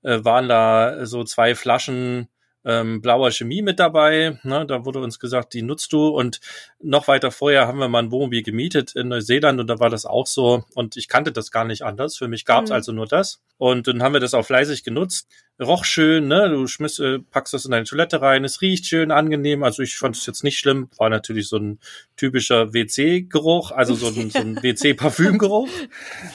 [0.03, 2.27] äh, waren da so zwei Flaschen
[2.65, 4.39] ähm, blauer Chemie mit dabei.
[4.43, 4.65] Ne?
[4.65, 6.07] Da wurde uns gesagt, die nutzt du.
[6.07, 6.39] Und
[6.79, 10.05] noch weiter vorher haben wir mal ein Wohnmobil gemietet in Neuseeland und da war das
[10.05, 10.65] auch so.
[10.75, 12.17] Und ich kannte das gar nicht anders.
[12.17, 12.75] Für mich gab es mhm.
[12.75, 13.41] also nur das.
[13.57, 15.27] Und dann haben wir das auch fleißig genutzt.
[15.59, 16.49] Roch schön, ne?
[16.49, 18.43] Du schmiss, äh, packst das in deine Toilette rein.
[18.43, 19.63] Es riecht schön, angenehm.
[19.63, 20.89] Also ich fand es jetzt nicht schlimm.
[20.97, 21.79] War natürlich so ein
[22.15, 25.69] typischer WC-Geruch, also so ein, so ein WC-Parfümgeruch.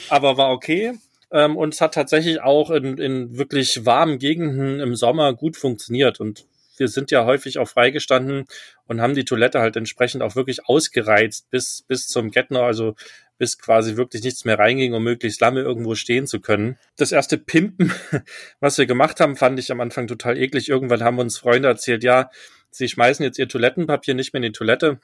[0.08, 0.94] Aber war okay.
[1.32, 6.20] Ähm, und es hat tatsächlich auch in, in wirklich warmen Gegenden im Sommer gut funktioniert.
[6.20, 8.46] Und wir sind ja häufig auch freigestanden
[8.86, 12.94] und haben die Toilette halt entsprechend auch wirklich ausgereizt bis, bis zum Gettner, also
[13.38, 16.78] bis quasi wirklich nichts mehr reinging, um möglichst lange irgendwo stehen zu können.
[16.96, 17.92] Das erste Pimpen,
[18.60, 20.68] was wir gemacht haben, fand ich am Anfang total eklig.
[20.68, 22.30] Irgendwann haben uns Freunde erzählt, ja,
[22.70, 25.00] sie schmeißen jetzt ihr Toilettenpapier nicht mehr in die Toilette,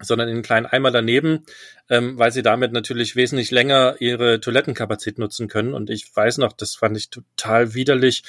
[0.00, 1.44] sondern in einen kleinen Eimer daneben,
[1.90, 5.74] ähm, weil sie damit natürlich wesentlich länger ihre Toilettenkapazität nutzen können.
[5.74, 8.22] Und ich weiß noch, das fand ich total widerlich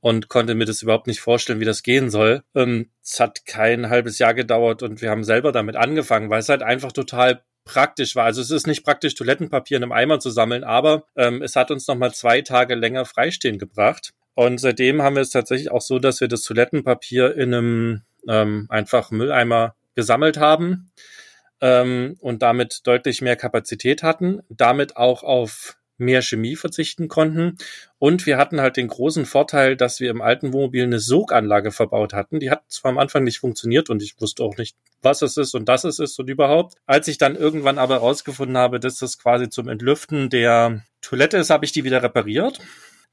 [0.00, 2.42] und konnte mir das überhaupt nicht vorstellen, wie das gehen soll.
[2.54, 6.48] Ähm, es hat kein halbes Jahr gedauert und wir haben selber damit angefangen, weil es
[6.48, 8.24] halt einfach total praktisch war.
[8.24, 11.70] Also es ist nicht praktisch, Toilettenpapier in einem Eimer zu sammeln, aber ähm, es hat
[11.70, 14.14] uns nochmal zwei Tage länger freistehen gebracht.
[14.34, 18.66] Und seitdem haben wir es tatsächlich auch so, dass wir das Toilettenpapier in einem ähm,
[18.70, 20.92] einfach Mülleimer gesammelt haben
[21.60, 27.58] ähm, und damit deutlich mehr Kapazität hatten, damit auch auf mehr Chemie verzichten konnten.
[27.98, 32.12] Und wir hatten halt den großen Vorteil, dass wir im alten Wohnmobil eine Soganlage verbaut
[32.12, 32.38] hatten.
[32.38, 35.56] Die hat zwar am Anfang nicht funktioniert und ich wusste auch nicht, was es ist
[35.56, 36.76] und das es ist und überhaupt.
[36.86, 41.50] Als ich dann irgendwann aber herausgefunden habe, dass das quasi zum Entlüften der Toilette ist,
[41.50, 42.60] habe ich die wieder repariert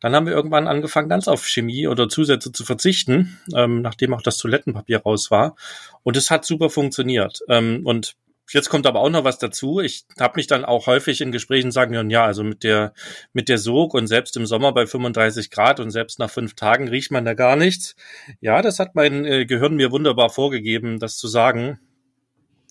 [0.06, 4.22] dann haben wir irgendwann angefangen, ganz auf Chemie oder Zusätze zu verzichten, ähm, nachdem auch
[4.22, 5.56] das Toilettenpapier raus war.
[6.04, 7.40] Und es hat super funktioniert.
[7.50, 8.16] Ähm, und
[8.52, 9.80] Jetzt kommt aber auch noch was dazu.
[9.80, 12.94] Ich habe mich dann auch häufig in Gesprächen sagen ja, also mit der
[13.34, 16.88] mit der Sog und selbst im Sommer bei 35 Grad und selbst nach fünf Tagen
[16.88, 17.96] riecht man da gar nichts.
[18.42, 21.80] Ja, das hat mein äh, Gehirn mir wunderbar vorgegeben, das zu sagen.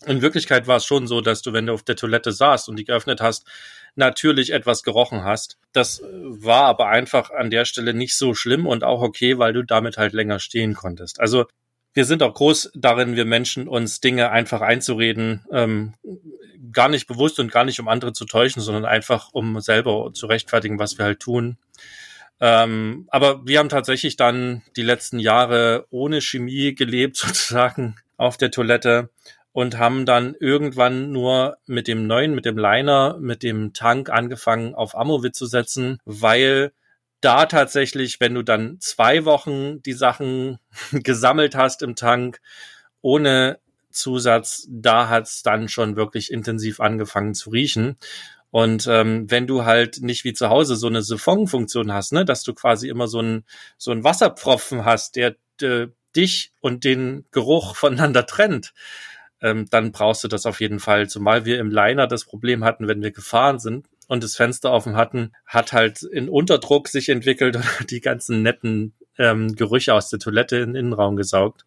[0.06, 2.76] In Wirklichkeit war es schon so, dass du, wenn du auf der Toilette saßt und
[2.76, 3.46] die geöffnet hast,
[3.96, 5.58] natürlich etwas gerochen hast.
[5.72, 9.62] Das war aber einfach an der Stelle nicht so schlimm und auch okay, weil du
[9.62, 11.20] damit halt länger stehen konntest.
[11.20, 11.46] Also
[11.92, 15.94] wir sind auch groß darin, wir Menschen uns Dinge einfach einzureden, ähm,
[16.72, 20.26] gar nicht bewusst und gar nicht um andere zu täuschen, sondern einfach um selber zu
[20.26, 21.56] rechtfertigen, was wir halt tun.
[22.40, 28.50] Ähm, aber wir haben tatsächlich dann die letzten Jahre ohne Chemie gelebt, sozusagen auf der
[28.50, 29.10] Toilette
[29.54, 34.74] und haben dann irgendwann nur mit dem neuen, mit dem Liner, mit dem Tank angefangen,
[34.74, 36.72] auf Amovit zu setzen, weil
[37.20, 40.58] da tatsächlich, wenn du dann zwei Wochen die Sachen
[40.92, 42.40] gesammelt hast im Tank,
[43.00, 47.96] ohne Zusatz, da hat's dann schon wirklich intensiv angefangen zu riechen.
[48.50, 52.42] Und ähm, wenn du halt nicht wie zu Hause so eine Siphon-Funktion hast, ne, dass
[52.42, 53.44] du quasi immer so ein
[53.78, 55.86] so ein Wasserpfropfen hast, der äh,
[56.16, 58.74] dich und den Geruch voneinander trennt,
[59.44, 61.06] ähm, dann brauchst du das auf jeden Fall.
[61.08, 64.96] Zumal wir im Liner das Problem hatten, wenn wir gefahren sind und das Fenster offen
[64.96, 70.18] hatten, hat halt in Unterdruck sich entwickelt und die ganzen netten ähm, Gerüche aus der
[70.18, 71.66] Toilette in den Innenraum gesaugt.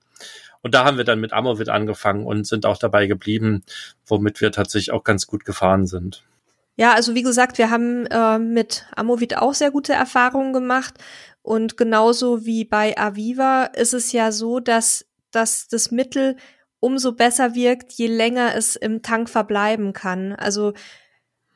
[0.63, 3.63] Und da haben wir dann mit Amovit angefangen und sind auch dabei geblieben,
[4.07, 6.23] womit wir tatsächlich auch ganz gut gefahren sind.
[6.77, 10.95] Ja, also wie gesagt, wir haben äh, mit Amovit auch sehr gute Erfahrungen gemacht.
[11.43, 16.37] Und genauso wie bei Aviva ist es ja so, dass, dass das Mittel
[16.79, 20.33] umso besser wirkt, je länger es im Tank verbleiben kann.
[20.33, 20.73] Also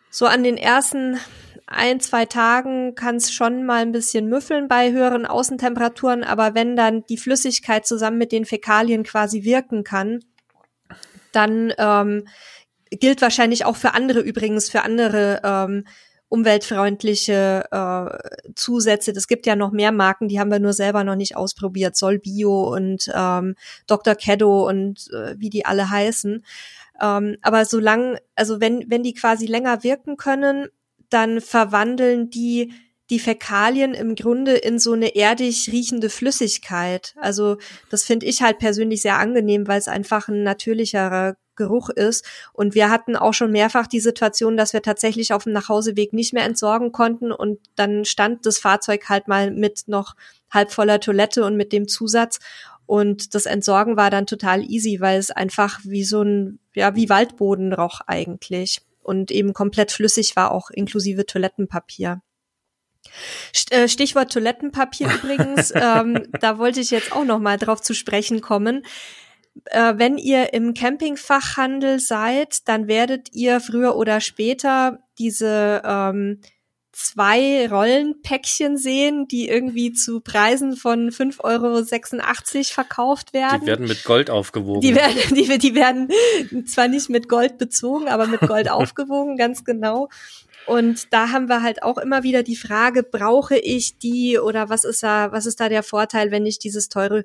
[0.09, 1.19] so an den ersten
[1.67, 6.75] ein, zwei Tagen kann es schon mal ein bisschen müffeln bei höheren Außentemperaturen, aber wenn
[6.75, 10.19] dann die Flüssigkeit zusammen mit den Fäkalien quasi wirken kann,
[11.31, 12.27] dann ähm,
[12.89, 15.85] gilt wahrscheinlich auch für andere übrigens, für andere ähm,
[16.31, 19.11] umweltfreundliche äh, Zusätze.
[19.11, 21.97] Das gibt ja noch mehr Marken, die haben wir nur selber noch nicht ausprobiert.
[21.97, 24.15] Sol Bio und ähm, Dr.
[24.15, 26.45] Keddo und äh, wie die alle heißen.
[27.01, 30.69] Ähm, aber solange, also wenn, wenn die quasi länger wirken können,
[31.09, 32.73] dann verwandeln die
[33.09, 37.13] die Fäkalien im Grunde in so eine erdig riechende Flüssigkeit.
[37.17, 37.57] Also
[37.89, 42.25] das finde ich halt persönlich sehr angenehm, weil es einfach ein natürlicherer Geruch ist.
[42.53, 46.33] Und wir hatten auch schon mehrfach die Situation, dass wir tatsächlich auf dem Nachhauseweg nicht
[46.33, 50.15] mehr entsorgen konnten und dann stand das Fahrzeug halt mal mit noch
[50.49, 52.39] halb voller Toilette und mit dem Zusatz.
[52.87, 57.09] Und das Entsorgen war dann total easy, weil es einfach wie so ein, ja, wie
[57.09, 58.81] Waldboden roch eigentlich.
[59.03, 62.21] Und eben komplett flüssig war, auch inklusive Toilettenpapier.
[63.69, 68.41] Äh, Stichwort Toilettenpapier übrigens, ähm, da wollte ich jetzt auch noch mal drauf zu sprechen
[68.41, 68.83] kommen
[69.65, 76.41] äh, wenn ihr im Campingfachhandel seid, dann werdet ihr früher oder später diese ähm,
[76.91, 83.61] zwei Rollenpäckchen sehen, die irgendwie zu Preisen von 5,86 Euro verkauft werden.
[83.61, 84.81] Die werden mit Gold aufgewogen.
[84.81, 86.09] Die werden, die, die werden
[86.65, 90.09] zwar nicht mit Gold bezogen, aber mit Gold aufgewogen, ganz genau.
[90.67, 94.83] Und da haben wir halt auch immer wieder die Frage, brauche ich die oder was
[94.83, 97.23] ist da, was ist da der Vorteil, wenn ich dieses teure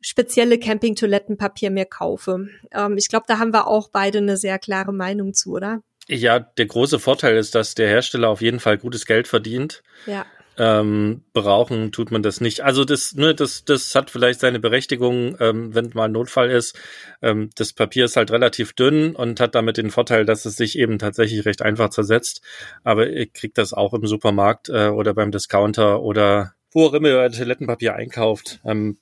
[0.00, 2.48] spezielle Camping-Toilettenpapier mir kaufe?
[2.72, 5.82] Ähm, ich glaube, da haben wir auch beide eine sehr klare Meinung zu, oder?
[6.08, 9.82] Ja, der große Vorteil ist, dass der Hersteller auf jeden Fall gutes Geld verdient.
[10.06, 10.24] Ja.
[10.60, 12.62] Ähm, brauchen tut man das nicht.
[12.62, 16.76] Also das, ne, das, das hat vielleicht seine Berechtigung, ähm, wenn mal ein Notfall ist.
[17.22, 20.76] Ähm, das Papier ist halt relativ dünn und hat damit den Vorteil, dass es sich
[20.76, 22.42] eben tatsächlich recht einfach zersetzt.
[22.82, 27.08] Aber ihr kriegt das auch im Supermarkt äh, oder beim Discounter oder wo auch immer
[27.08, 28.60] ihr Toilettenpapier einkauft.
[28.64, 28.98] Ähm,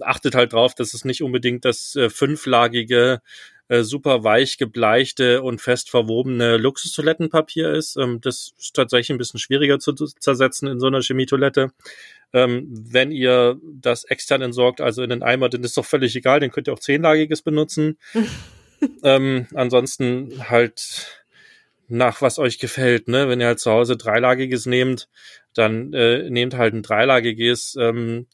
[0.00, 3.20] achtet halt drauf, dass es nicht unbedingt das äh, fünflagige
[3.68, 7.96] äh, super weich gebleichte und fest verwobene Luxustoilettenpapier ist.
[7.96, 11.72] Ähm, das ist tatsächlich ein bisschen schwieriger zu zersetzen in so einer Chemietoilette.
[12.34, 16.40] Ähm, wenn ihr das extern entsorgt, also in den Eimer, dann ist doch völlig egal,
[16.40, 17.98] den könnt ihr auch zehnlagiges benutzen.
[19.02, 21.24] ähm, ansonsten halt
[21.88, 23.28] nach was euch gefällt, ne?
[23.28, 25.08] Wenn ihr halt zu Hause dreilagiges nehmt,
[25.54, 27.76] dann äh, nehmt halt ein dreilagiges.
[27.78, 28.26] Ähm,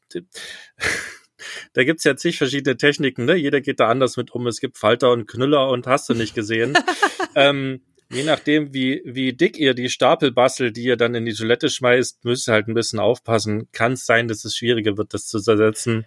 [1.72, 3.34] da gibt's ja zig verschiedene Techniken, ne?
[3.34, 4.46] Jeder geht da anders mit um.
[4.46, 6.76] Es gibt Falter und Knüller und hast du nicht gesehen.
[7.34, 11.34] ähm, je nachdem, wie, wie dick ihr die Stapel bastelt, die ihr dann in die
[11.34, 13.68] Toilette schmeißt, müsst ihr halt ein bisschen aufpassen.
[13.72, 16.06] Kann es sein, dass es schwieriger wird, das zu zersetzen.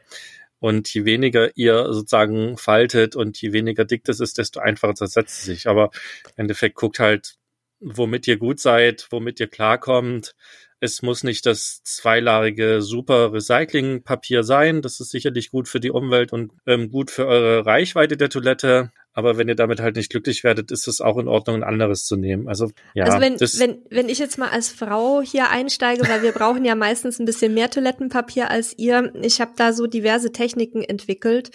[0.60, 5.40] Und je weniger ihr sozusagen faltet und je weniger dick das ist, desto einfacher zersetzt
[5.40, 5.68] es sich.
[5.68, 5.90] Aber
[6.26, 7.36] im Endeffekt guckt halt,
[7.80, 10.36] womit ihr gut seid, womit ihr klarkommt.
[10.84, 14.82] Es muss nicht das zweilarige super Recyclingpapier sein.
[14.82, 18.92] Das ist sicherlich gut für die Umwelt und ähm, gut für eure Reichweite der Toilette.
[19.14, 22.06] Aber wenn ihr damit halt nicht glücklich werdet, ist es auch in Ordnung, ein anderes
[22.06, 22.48] zu nehmen.
[22.48, 23.06] Also ja.
[23.06, 26.74] Also wenn, wenn, wenn ich jetzt mal als Frau hier einsteige, weil wir brauchen ja
[26.74, 29.14] meistens ein bisschen mehr Toilettenpapier als ihr.
[29.22, 31.52] Ich habe da so diverse Techniken entwickelt.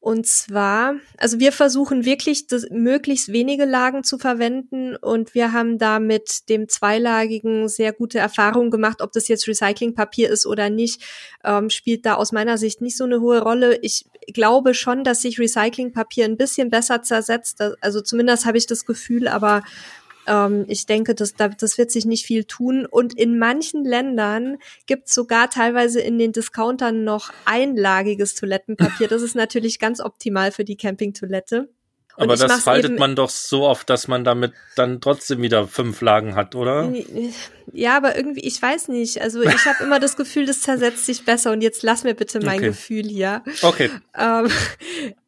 [0.00, 5.76] Und zwar, also wir versuchen wirklich, das, möglichst wenige Lagen zu verwenden und wir haben
[5.76, 9.02] da mit dem zweilagigen sehr gute Erfahrungen gemacht.
[9.02, 11.02] Ob das jetzt Recyclingpapier ist oder nicht,
[11.44, 13.78] ähm, spielt da aus meiner Sicht nicht so eine hohe Rolle.
[13.82, 17.60] Ich glaube schon, dass sich Recyclingpapier ein bisschen besser zersetzt.
[17.80, 19.64] Also zumindest habe ich das Gefühl, aber
[20.28, 22.86] ähm, ich denke, das, das wird sich nicht viel tun.
[22.86, 29.08] Und in manchen Ländern gibt es sogar teilweise in den Discountern noch einlagiges Toilettenpapier.
[29.08, 31.68] Das ist natürlich ganz optimal für die Campingtoilette.
[32.18, 36.34] Aber das faltet man doch so oft, dass man damit dann trotzdem wieder fünf Lagen
[36.34, 36.92] hat, oder?
[37.72, 39.22] Ja, aber irgendwie, ich weiß nicht.
[39.22, 41.52] Also ich habe immer das Gefühl, das zersetzt sich besser.
[41.52, 42.66] Und jetzt lass mir bitte mein okay.
[42.68, 43.44] Gefühl hier.
[43.62, 43.90] Okay.
[44.16, 44.48] Ähm,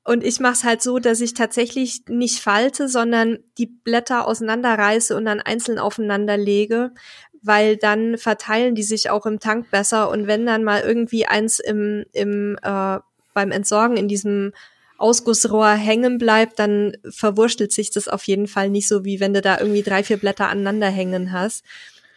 [0.05, 5.17] und ich mache es halt so, dass ich tatsächlich nicht falte, sondern die Blätter auseinanderreiße
[5.17, 6.93] und dann einzeln aufeinander lege,
[7.41, 10.11] weil dann verteilen die sich auch im Tank besser.
[10.11, 12.99] Und wenn dann mal irgendwie eins im, im äh,
[13.33, 14.53] beim Entsorgen in diesem
[15.01, 19.41] Ausgussrohr hängen bleibt, dann verwurstelt sich das auf jeden Fall nicht so, wie wenn du
[19.41, 21.65] da irgendwie drei, vier Blätter aneinander hängen hast.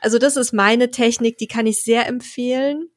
[0.01, 2.89] Also das ist meine Technik, die kann ich sehr empfehlen.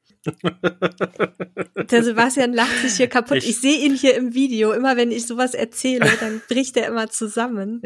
[1.90, 3.38] Der Sebastian lacht sich hier kaputt.
[3.38, 4.72] Ich, ich sehe ihn hier im Video.
[4.72, 7.82] Immer wenn ich sowas erzähle, dann bricht er immer zusammen.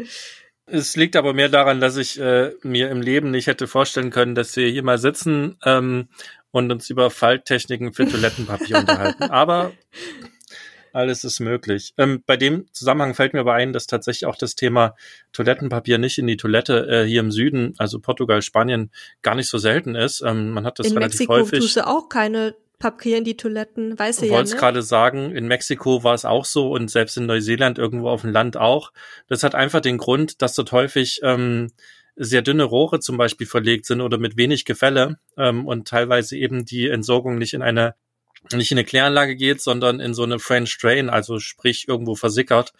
[0.65, 4.35] Es liegt aber mehr daran, dass ich äh, mir im Leben nicht hätte vorstellen können,
[4.35, 6.07] dass wir hier mal sitzen ähm,
[6.51, 9.23] und uns über Falttechniken für Toilettenpapier unterhalten.
[9.23, 9.73] Aber
[10.93, 11.93] alles ist möglich.
[11.97, 14.95] Ähm, bei dem Zusammenhang fällt mir aber ein, dass tatsächlich auch das Thema
[15.33, 19.57] Toilettenpapier nicht in die Toilette äh, hier im Süden, also Portugal, Spanien, gar nicht so
[19.57, 20.21] selten ist.
[20.21, 21.59] Ähm, man hat das in relativ Mexiko häufig.
[21.59, 24.31] tust du auch keine Papier in die Toiletten, weiß du ja.
[24.31, 24.57] Ich wollte ne?
[24.57, 28.31] gerade sagen, in Mexiko war es auch so und selbst in Neuseeland irgendwo auf dem
[28.31, 28.91] Land auch.
[29.27, 31.71] Das hat einfach den Grund, dass dort häufig ähm,
[32.15, 36.65] sehr dünne Rohre zum Beispiel verlegt sind oder mit wenig Gefälle ähm, und teilweise eben
[36.65, 37.95] die Entsorgung nicht in eine
[38.53, 42.73] nicht in eine Kläranlage geht, sondern in so eine French Drain, also sprich irgendwo versickert.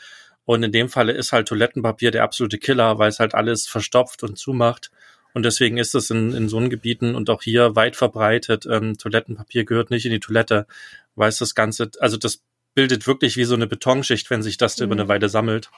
[0.46, 4.24] Und in dem Falle ist halt Toilettenpapier der absolute Killer, weil es halt alles verstopft
[4.24, 4.92] und zumacht.
[5.34, 8.66] Und deswegen ist es in, in so einen Gebieten und auch hier weit verbreitet.
[8.66, 10.68] Ähm, Toilettenpapier gehört nicht in die Toilette,
[11.16, 12.42] weil es das Ganze, also das
[12.74, 14.86] bildet wirklich wie so eine Betonschicht, wenn sich das mhm.
[14.86, 15.70] über eine Weile sammelt.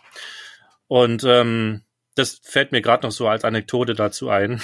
[0.88, 1.82] Und ähm,
[2.15, 4.62] das fällt mir gerade noch so als Anekdote dazu ein.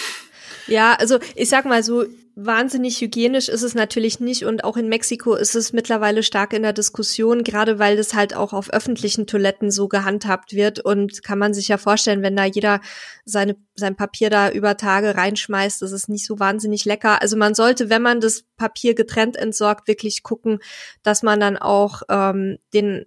[0.67, 2.05] Ja, also ich sag mal so,
[2.45, 6.63] wahnsinnig hygienisch ist es natürlich nicht und auch in Mexiko ist es mittlerweile stark in
[6.63, 11.37] der Diskussion, gerade weil das halt auch auf öffentlichen Toiletten so gehandhabt wird und kann
[11.37, 12.79] man sich ja vorstellen, wenn da jeder
[13.25, 17.21] seine, sein Papier da über Tage reinschmeißt, ist nicht so wahnsinnig lecker.
[17.21, 20.59] Also man sollte, wenn man das Papier getrennt entsorgt, wirklich gucken,
[21.03, 23.03] dass man dann auch ähm, den,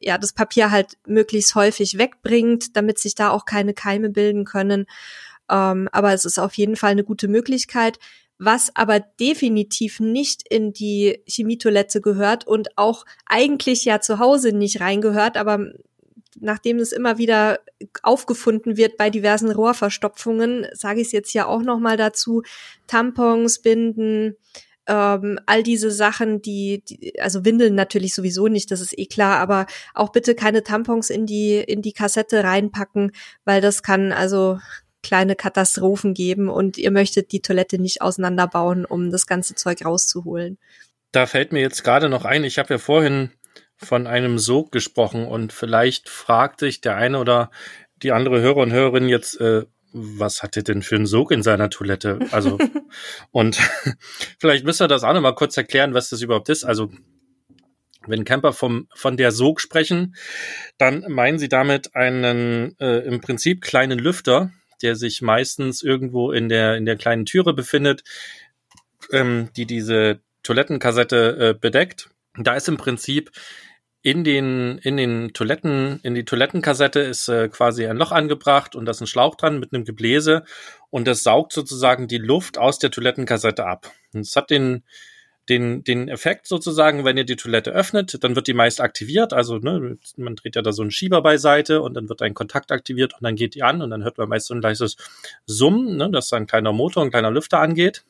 [0.00, 4.86] ja, das Papier halt möglichst häufig wegbringt, damit sich da auch keine Keime bilden können.
[5.50, 7.98] Ähm, aber es ist auf jeden Fall eine gute Möglichkeit.
[8.38, 14.80] Was aber definitiv nicht in die Chemietoilette gehört und auch eigentlich ja zu Hause nicht
[14.80, 15.72] reingehört, aber
[16.40, 17.58] nachdem es immer wieder
[18.02, 22.42] aufgefunden wird bei diversen Rohrverstopfungen, sage ich es jetzt ja auch noch mal dazu:
[22.86, 24.36] Tampons, Binden,
[24.86, 29.38] ähm, all diese Sachen, die, die, also Windeln natürlich sowieso nicht, das ist eh klar,
[29.38, 33.12] aber auch bitte keine Tampons in die in die Kassette reinpacken,
[33.44, 34.58] weil das kann also
[35.02, 40.58] kleine Katastrophen geben und ihr möchtet die Toilette nicht auseinanderbauen, um das ganze Zeug rauszuholen.
[41.12, 43.30] Da fällt mir jetzt gerade noch ein, ich habe ja vorhin
[43.76, 47.50] von einem Sog gesprochen und vielleicht fragt sich der eine oder
[48.02, 51.42] die andere Hörer und Hörerin jetzt, äh, was hat er denn für einen Sog in
[51.42, 52.18] seiner Toilette?
[52.30, 52.58] Also,
[53.30, 53.56] und
[54.38, 56.64] vielleicht müsst ihr das auch nochmal kurz erklären, was das überhaupt ist.
[56.64, 56.90] Also,
[58.06, 60.14] wenn Camper vom, von der Sog sprechen,
[60.78, 64.50] dann meinen sie damit einen äh, im Prinzip kleinen Lüfter,
[64.82, 68.04] der sich meistens irgendwo in der, in der kleinen Türe befindet,
[69.12, 72.10] ähm, die diese Toilettenkassette äh, bedeckt.
[72.36, 73.30] Da ist im Prinzip
[74.02, 78.86] in den, in den Toiletten, in die Toilettenkassette ist äh, quasi ein Loch angebracht und
[78.86, 80.44] da ist ein Schlauch dran mit einem Gebläse
[80.90, 83.90] und das saugt sozusagen die Luft aus der Toilettenkassette ab.
[84.14, 84.84] Und es hat den,
[85.48, 89.32] den, den Effekt sozusagen, wenn ihr die Toilette öffnet, dann wird die meist aktiviert.
[89.32, 92.70] Also ne, man dreht ja da so einen Schieber beiseite und dann wird ein Kontakt
[92.72, 94.96] aktiviert und dann geht die an und dann hört man meist so ein leises
[95.46, 98.04] Summen, ne, dass ein kleiner Motor, ein kleiner Lüfter angeht.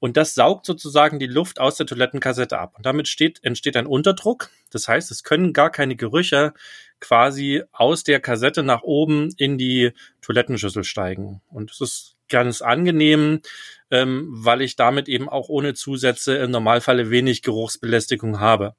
[0.00, 2.74] Und das saugt sozusagen die Luft aus der Toilettenkassette ab.
[2.76, 4.50] Und damit steht, entsteht ein Unterdruck.
[4.70, 6.52] Das heißt, es können gar keine Gerüche
[7.00, 11.40] quasi aus der Kassette nach oben in die Toilettenschüssel steigen.
[11.48, 13.40] Und es ist ganz angenehm,
[13.90, 18.74] ähm, weil ich damit eben auch ohne Zusätze im Normalfall wenig Geruchsbelästigung habe.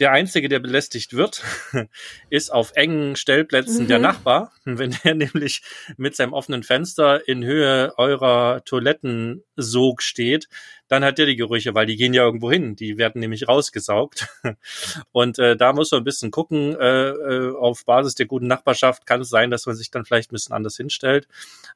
[0.00, 1.42] Der Einzige, der belästigt wird,
[2.30, 3.88] ist auf engen Stellplätzen mhm.
[3.88, 4.52] der Nachbar.
[4.64, 5.62] Wenn er nämlich
[5.96, 10.48] mit seinem offenen Fenster in Höhe eurer Toilettensog steht,
[10.88, 12.74] dann hat er die Gerüche, weil die gehen ja irgendwo hin.
[12.74, 14.26] Die werden nämlich rausgesaugt.
[15.12, 16.74] Und äh, da muss man ein bisschen gucken.
[16.80, 20.30] Äh, äh, auf Basis der guten Nachbarschaft kann es sein, dass man sich dann vielleicht
[20.30, 21.28] ein bisschen anders hinstellt.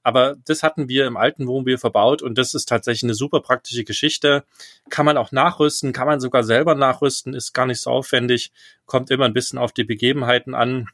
[0.02, 3.84] Aber das hatten wir im alten Wohnmobil verbaut und das ist tatsächlich eine super praktische
[3.84, 4.44] Geschichte.
[4.88, 8.52] Kann man auch nachrüsten, kann man sogar selber nachrüsten, ist gar nicht so aufwendig,
[8.86, 10.88] kommt immer ein bisschen auf die Begebenheiten an.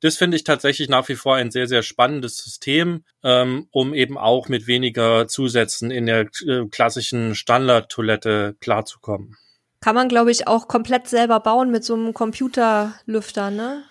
[0.00, 4.18] Das finde ich tatsächlich nach wie vor ein sehr, sehr spannendes System, ähm, um eben
[4.18, 9.36] auch mit weniger Zusätzen in der äh, klassischen Standardtoilette klarzukommen.
[9.80, 13.84] Kann man, glaube ich, auch komplett selber bauen mit so einem Computerlüfter, ne?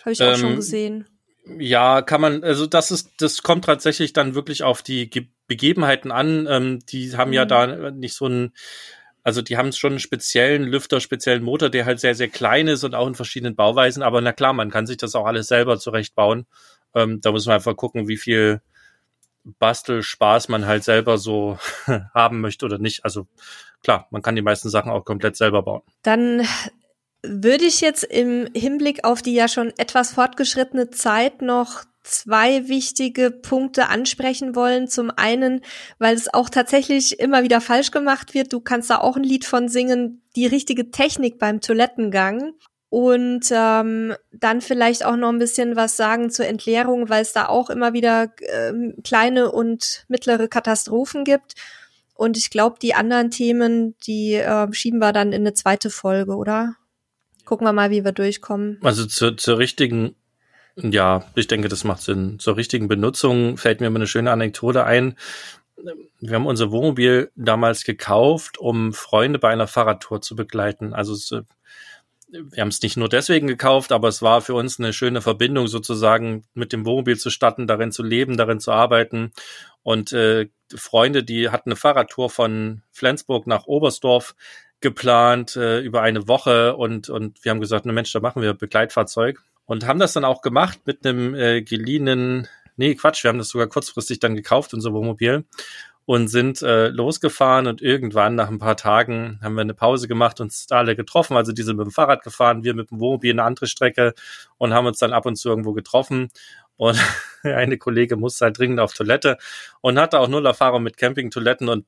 [0.00, 1.06] Habe ich auch ähm, schon gesehen.
[1.58, 6.10] Ja, kann man, also das ist, das kommt tatsächlich dann wirklich auf die Ge Begebenheiten
[6.10, 6.46] an.
[6.48, 7.34] Ähm, die haben mhm.
[7.34, 8.52] ja da nicht so ein
[9.24, 12.82] also die haben schon einen speziellen Lüfter, speziellen Motor, der halt sehr, sehr klein ist
[12.82, 14.02] und auch in verschiedenen Bauweisen.
[14.02, 16.46] Aber na klar, man kann sich das auch alles selber zurechtbauen.
[16.94, 18.60] Ähm, da muss man einfach gucken, wie viel
[19.44, 21.58] Bastelspaß man halt selber so
[22.14, 23.04] haben möchte oder nicht.
[23.04, 23.26] Also
[23.82, 25.82] klar, man kann die meisten Sachen auch komplett selber bauen.
[26.02, 26.42] Dann
[27.22, 33.30] würde ich jetzt im Hinblick auf die ja schon etwas fortgeschrittene Zeit noch zwei wichtige
[33.30, 34.88] Punkte ansprechen wollen.
[34.88, 35.60] Zum einen,
[35.98, 38.52] weil es auch tatsächlich immer wieder falsch gemacht wird.
[38.52, 40.22] Du kannst da auch ein Lied von singen.
[40.36, 42.54] Die richtige Technik beim Toilettengang.
[42.88, 47.46] Und ähm, dann vielleicht auch noch ein bisschen was sagen zur Entleerung, weil es da
[47.46, 48.72] auch immer wieder äh,
[49.02, 51.54] kleine und mittlere Katastrophen gibt.
[52.14, 56.36] Und ich glaube, die anderen Themen, die äh, schieben wir dann in eine zweite Folge,
[56.36, 56.76] oder?
[57.46, 58.78] Gucken wir mal, wie wir durchkommen.
[58.82, 60.14] Also zur, zur richtigen
[60.76, 62.38] ja, ich denke, das macht Sinn.
[62.38, 65.16] Zur richtigen Benutzung fällt mir immer eine schöne Anekdote ein.
[66.20, 70.94] Wir haben unser Wohnmobil damals gekauft, um Freunde bei einer Fahrradtour zu begleiten.
[70.94, 71.30] Also es,
[72.28, 75.66] wir haben es nicht nur deswegen gekauft, aber es war für uns eine schöne Verbindung
[75.66, 79.32] sozusagen mit dem Wohnmobil zu starten, darin zu leben, darin zu arbeiten.
[79.82, 84.34] Und äh, Freunde, die hatten eine Fahrradtour von Flensburg nach Oberstdorf
[84.80, 88.52] geplant äh, über eine Woche und und wir haben gesagt, ne Mensch, da machen wir
[88.54, 89.42] Begleitfahrzeug
[89.72, 92.46] und haben das dann auch gemacht mit einem äh, geliehenen,
[92.76, 95.46] nee, Quatsch, wir haben das sogar kurzfristig dann gekauft, unser Wohnmobil
[96.04, 100.40] und sind äh, losgefahren und irgendwann nach ein paar Tagen haben wir eine Pause gemacht
[100.40, 101.38] und uns alle getroffen.
[101.38, 104.12] Also die sind mit dem Fahrrad gefahren, wir mit dem Wohnmobil eine andere Strecke
[104.58, 106.28] und haben uns dann ab und zu irgendwo getroffen.
[106.76, 106.98] Und
[107.42, 109.38] eine Kollege musste halt dringend auf Toilette
[109.80, 111.86] und hatte auch null Erfahrung mit Campingtoiletten und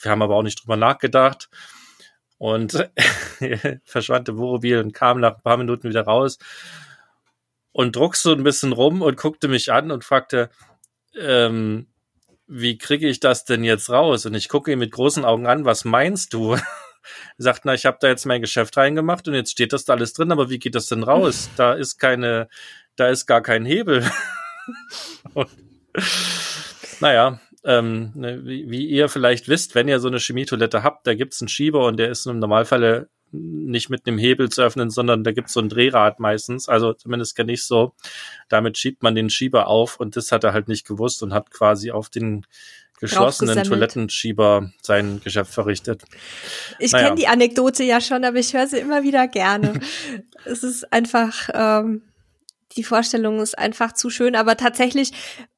[0.00, 1.50] wir haben aber auch nicht drüber nachgedacht.
[2.38, 2.88] Und
[3.84, 6.38] verschwand im Wohnmobil und kam nach ein paar Minuten wieder raus
[7.76, 10.48] und druckst so ein bisschen rum und guckte mich an und fragte,
[11.14, 11.88] ähm,
[12.46, 14.24] wie kriege ich das denn jetzt raus?
[14.24, 16.56] Und ich gucke ihn mit großen Augen an, was meinst du?
[17.36, 20.14] sagt, na, ich habe da jetzt mein Geschäft reingemacht und jetzt steht das da alles
[20.14, 21.50] drin, aber wie geht das denn raus?
[21.58, 22.48] Da ist keine,
[22.96, 24.10] da ist gar kein Hebel.
[25.34, 25.50] und
[27.00, 31.14] Naja, ähm, ne, wie, wie ihr vielleicht wisst, wenn ihr so eine Chemietoilette habt, da
[31.14, 35.24] gibt's einen Schieber und der ist im Normalfall nicht mit einem Hebel zu öffnen, sondern
[35.24, 36.68] da gibt's so ein Drehrad meistens.
[36.68, 37.92] Also zumindest kenne ich so.
[38.48, 41.50] Damit schiebt man den Schieber auf und das hat er halt nicht gewusst und hat
[41.50, 42.46] quasi auf den
[42.98, 46.02] geschlossenen Toilettenschieber sein Geschäft verrichtet.
[46.78, 47.06] Ich naja.
[47.06, 49.80] kenne die Anekdote ja schon, aber ich höre sie immer wieder gerne.
[50.44, 52.02] es ist einfach, ähm,
[52.72, 55.12] die Vorstellung ist einfach zu schön, aber tatsächlich,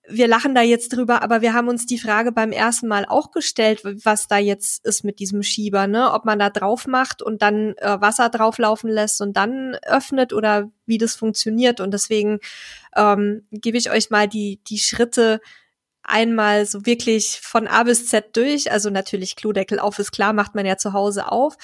[0.06, 3.30] wir lachen da jetzt drüber, aber wir haben uns die Frage beim ersten Mal auch
[3.30, 6.12] gestellt, was da jetzt ist mit diesem Schieber, ne?
[6.12, 10.70] Ob man da drauf macht und dann äh, Wasser drauflaufen lässt und dann öffnet oder
[10.86, 11.80] wie das funktioniert.
[11.80, 12.40] Und deswegen
[12.96, 15.40] ähm, gebe ich euch mal die, die Schritte
[16.02, 18.72] einmal so wirklich von A bis Z durch.
[18.72, 21.56] Also natürlich Klodeckel auf ist klar, macht man ja zu Hause auf.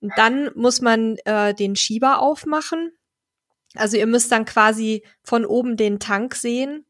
[0.00, 2.92] Und dann muss man äh, den Schieber aufmachen.
[3.74, 6.86] Also ihr müsst dann quasi von oben den Tank sehen.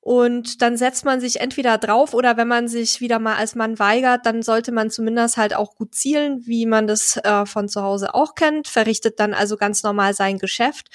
[0.00, 3.78] Und dann setzt man sich entweder drauf oder wenn man sich wieder mal als Mann
[3.78, 7.82] weigert, dann sollte man zumindest halt auch gut zielen, wie man das äh, von zu
[7.82, 10.90] Hause auch kennt, verrichtet dann also ganz normal sein Geschäft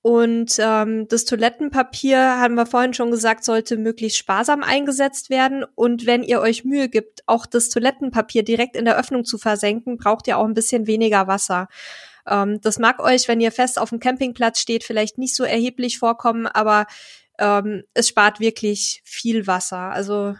[0.00, 5.64] und ähm, das Toilettenpapier, haben wir vorhin schon gesagt, sollte möglichst sparsam eingesetzt werden.
[5.74, 9.96] Und wenn ihr euch Mühe gibt, auch das Toilettenpapier direkt in der Öffnung zu versenken,
[9.96, 11.68] braucht ihr auch ein bisschen weniger Wasser.
[12.28, 15.98] Ähm, das mag euch, wenn ihr fest auf dem Campingplatz steht, vielleicht nicht so erheblich
[15.98, 16.86] vorkommen, aber
[17.38, 19.90] ähm, es spart wirklich viel Wasser.
[19.90, 20.34] Also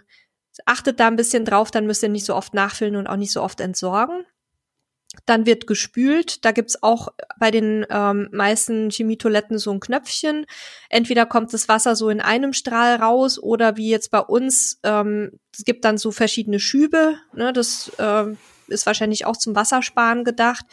[0.66, 3.32] achtet da ein bisschen drauf, dann müsst ihr nicht so oft nachfüllen und auch nicht
[3.32, 4.24] so oft entsorgen.
[5.24, 6.44] Dann wird gespült.
[6.44, 7.08] Da gibt's auch
[7.38, 10.46] bei den ähm, meisten Chemietoiletten so ein Knöpfchen.
[10.90, 15.32] Entweder kommt das Wasser so in einem Strahl raus oder wie jetzt bei uns, ähm,
[15.56, 17.16] es gibt dann so verschiedene Schübe.
[17.32, 18.36] Ne, das ähm,
[18.68, 20.66] ist wahrscheinlich auch zum Wassersparen gedacht.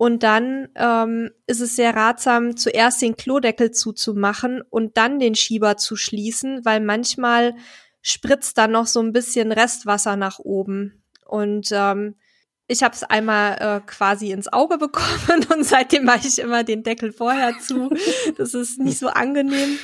[0.00, 5.76] Und dann ähm, ist es sehr ratsam, zuerst den Klodeckel zuzumachen und dann den Schieber
[5.76, 7.54] zu schließen, weil manchmal
[8.00, 11.04] spritzt dann noch so ein bisschen Restwasser nach oben.
[11.26, 12.14] Und ähm,
[12.66, 16.82] ich habe es einmal äh, quasi ins Auge bekommen und seitdem mache ich immer den
[16.82, 17.90] Deckel vorher zu.
[18.38, 19.78] Das ist nicht so angenehm.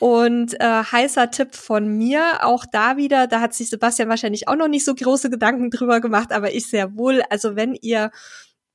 [0.00, 4.56] Und äh, heißer Tipp von mir, auch da wieder, da hat sich Sebastian wahrscheinlich auch
[4.56, 7.22] noch nicht so große Gedanken drüber gemacht, aber ich sehr wohl.
[7.30, 8.10] Also wenn ihr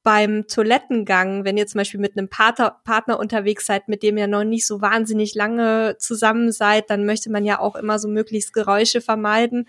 [0.05, 4.27] beim Toilettengang, wenn ihr zum Beispiel mit einem Partner, Partner unterwegs seid, mit dem ihr
[4.27, 8.53] noch nicht so wahnsinnig lange zusammen seid, dann möchte man ja auch immer so möglichst
[8.53, 9.67] Geräusche vermeiden.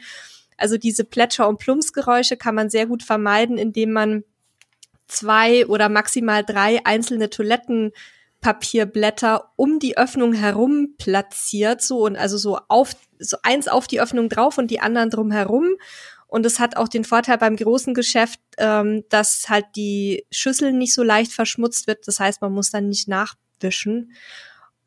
[0.59, 4.25] Also diese Plätscher- und Plumpsgeräusche kann man sehr gut vermeiden, indem man
[5.07, 12.59] zwei oder maximal drei einzelne Toilettenpapierblätter um die Öffnung herum platziert, so und also so
[12.69, 15.77] auf, so eins auf die Öffnung drauf und die anderen drum herum.
[16.27, 20.93] Und es hat auch den Vorteil beim großen Geschäft, ähm, dass halt die Schüssel nicht
[20.93, 22.07] so leicht verschmutzt wird.
[22.07, 24.13] Das heißt, man muss dann nicht nachwischen.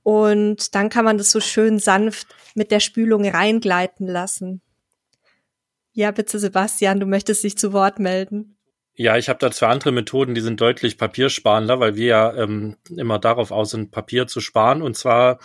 [0.04, 4.62] Und dann kann man das so schön sanft mit der Spülung reingleiten lassen.
[5.94, 8.58] Ja, bitte Sebastian, du möchtest dich zu Wort melden.
[8.94, 12.76] Ja, ich habe da zwei andere Methoden, die sind deutlich papiersparender, weil wir ja ähm,
[12.90, 14.82] immer darauf aus sind, Papier zu sparen.
[14.82, 15.40] Und zwar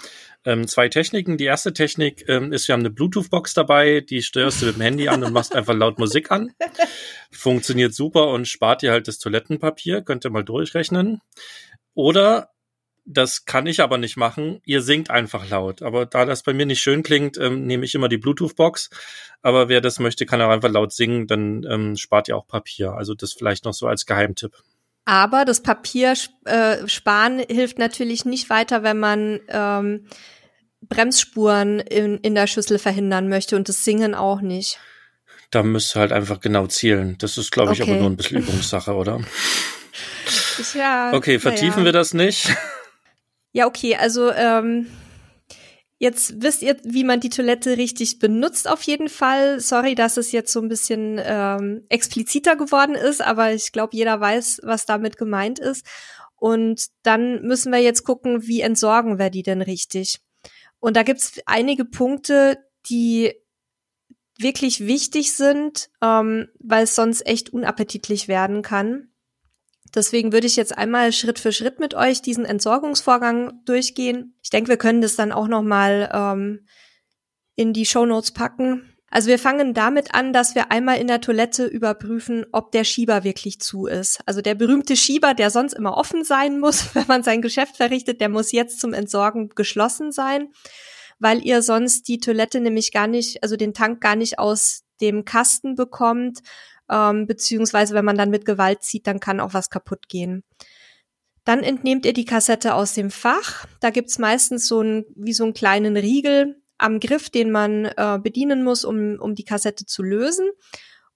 [0.44, 1.36] ähm, zwei Techniken.
[1.36, 4.82] Die erste Technik ähm, ist, wir haben eine Bluetooth-Box dabei, die steuerst du mit dem
[4.82, 6.52] Handy an und machst einfach laut Musik an.
[7.30, 11.20] Funktioniert super und spart dir halt das Toilettenpapier, könnt ihr mal durchrechnen.
[11.94, 12.50] Oder
[13.06, 14.60] das kann ich aber nicht machen.
[14.64, 15.82] Ihr singt einfach laut.
[15.82, 18.90] Aber da das bei mir nicht schön klingt, ähm, nehme ich immer die Bluetooth-Box.
[19.42, 21.26] Aber wer das möchte, kann auch einfach laut singen.
[21.26, 22.92] Dann ähm, spart ihr auch Papier.
[22.92, 24.54] Also das vielleicht noch so als Geheimtipp.
[25.04, 30.06] Aber das Papier äh, sparen hilft natürlich nicht weiter, wenn man ähm,
[30.80, 34.78] Bremsspuren in, in der Schüssel verhindern möchte und das Singen auch nicht.
[35.50, 37.16] Da müsst ihr halt einfach genau zielen.
[37.18, 37.92] Das ist, glaube ich, okay.
[37.92, 39.20] aber nur ein bisschen Übungssache, oder?
[40.74, 41.84] Ja, okay, vertiefen ja.
[41.86, 42.48] wir das nicht.
[43.52, 44.88] Ja, okay, also ähm,
[46.04, 49.58] jetzt wisst ihr, wie man die Toilette richtig benutzt auf jeden Fall.
[49.58, 54.20] Sorry, dass es jetzt so ein bisschen ähm, expliziter geworden ist, aber ich glaube, jeder
[54.20, 55.84] weiß, was damit gemeint ist.
[56.36, 60.20] Und dann müssen wir jetzt gucken, wie entsorgen wir die denn richtig.
[60.78, 62.58] Und da gibt's einige Punkte,
[62.90, 63.32] die
[64.38, 69.08] wirklich wichtig sind, ähm, weil es sonst echt unappetitlich werden kann.
[69.94, 74.34] Deswegen würde ich jetzt einmal Schritt für Schritt mit euch diesen Entsorgungsvorgang durchgehen.
[74.42, 76.66] Ich denke, wir können das dann auch noch mal ähm,
[77.54, 78.94] in die Show Notes packen.
[79.08, 83.22] Also wir fangen damit an, dass wir einmal in der Toilette überprüfen, ob der Schieber
[83.22, 84.18] wirklich zu ist.
[84.26, 88.20] Also der berühmte Schieber, der sonst immer offen sein muss, wenn man sein Geschäft verrichtet,
[88.20, 90.48] der muss jetzt zum Entsorgen geschlossen sein,
[91.20, 95.24] weil ihr sonst die Toilette nämlich gar nicht, also den Tank gar nicht aus dem
[95.24, 96.40] Kasten bekommt
[96.90, 100.44] ähm, beziehungsweise wenn man dann mit Gewalt zieht, dann kann auch was kaputt gehen.
[101.44, 103.66] Dann entnehmt ihr die Kassette aus dem Fach.
[103.80, 108.18] Da gibt's meistens so ein, wie so einen kleinen Riegel am Griff, den man äh,
[108.22, 110.48] bedienen muss, um, um die Kassette zu lösen.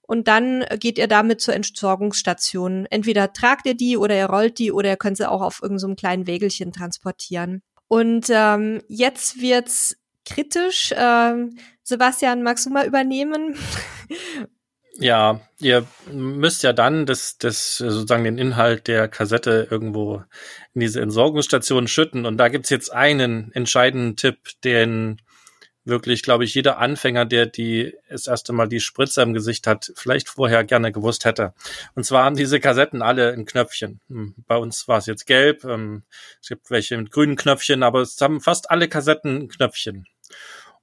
[0.01, 2.87] Und dann geht ihr damit zur Entsorgungsstation.
[2.89, 5.91] Entweder tragt ihr die oder ihr rollt die oder ihr könnt sie auch auf irgendeinem
[5.91, 7.61] so kleinen Wägelchen transportieren.
[7.87, 10.93] Und ähm, jetzt wird's kritisch.
[10.95, 13.55] Ähm, Sebastian, magst du mal übernehmen?
[15.01, 20.23] Ja, ihr müsst ja dann das, das sozusagen den Inhalt der Kassette irgendwo
[20.73, 22.25] in diese Entsorgungsstation schütten.
[22.25, 25.21] Und da gibt's jetzt einen entscheidenden Tipp, den
[25.85, 29.89] wirklich, glaube ich, jeder Anfänger, der die das erste Mal die Spritze im Gesicht hat,
[29.95, 31.53] vielleicht vorher gerne gewusst hätte.
[31.95, 34.01] Und zwar haben diese Kassetten alle ein Knöpfchen.
[34.09, 36.03] Hm, bei uns war es jetzt gelb, ähm,
[36.41, 40.05] es gibt welche mit grünen Knöpfchen, aber es haben fast alle Kassetten ein Knöpfchen.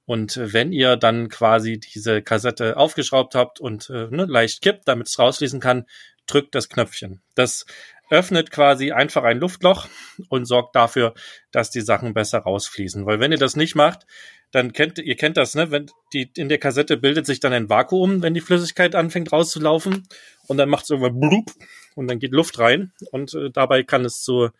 [0.07, 5.07] Und wenn ihr dann quasi diese Kassette aufgeschraubt habt und äh, ne, leicht kippt, damit
[5.07, 5.85] es rausfließen kann,
[6.27, 7.21] drückt das Knöpfchen.
[7.35, 7.65] Das
[8.09, 9.87] öffnet quasi einfach ein Luftloch
[10.29, 11.13] und sorgt dafür,
[11.51, 13.05] dass die Sachen besser rausfließen.
[13.05, 14.07] Weil wenn ihr das nicht macht,
[14.51, 15.71] dann kennt ihr kennt das, ne?
[15.71, 20.07] Wenn die in der Kassette bildet sich dann ein Vakuum, wenn die Flüssigkeit anfängt rauszulaufen
[20.47, 21.51] und dann macht es irgendwann blub
[21.95, 24.51] und dann geht Luft rein und äh, dabei kann es zu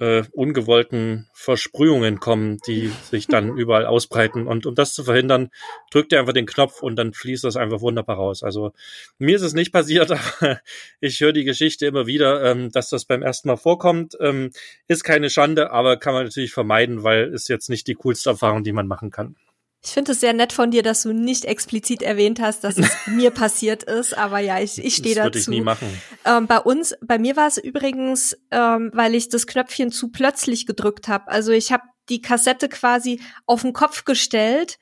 [0.00, 4.46] äh, ungewollten Versprühungen kommen, die sich dann überall ausbreiten.
[4.46, 5.50] Und um das zu verhindern,
[5.90, 8.42] drückt er einfach den Knopf und dann fließt das einfach wunderbar raus.
[8.42, 8.72] Also
[9.18, 10.60] mir ist es nicht passiert, aber
[11.00, 14.16] ich höre die Geschichte immer wieder, ähm, dass das beim ersten Mal vorkommt.
[14.20, 14.50] Ähm,
[14.88, 18.64] ist keine Schande, aber kann man natürlich vermeiden, weil ist jetzt nicht die coolste Erfahrung,
[18.64, 19.36] die man machen kann.
[19.82, 22.90] Ich finde es sehr nett von dir, dass du nicht explizit erwähnt hast, dass es
[23.06, 25.30] mir passiert ist, aber ja, ich, ich stehe dazu.
[25.30, 26.02] Das würde ich nie machen.
[26.26, 30.66] Ähm, bei uns, bei mir war es übrigens, ähm, weil ich das Knöpfchen zu plötzlich
[30.66, 31.28] gedrückt habe.
[31.28, 34.78] Also ich habe die Kassette quasi auf den Kopf gestellt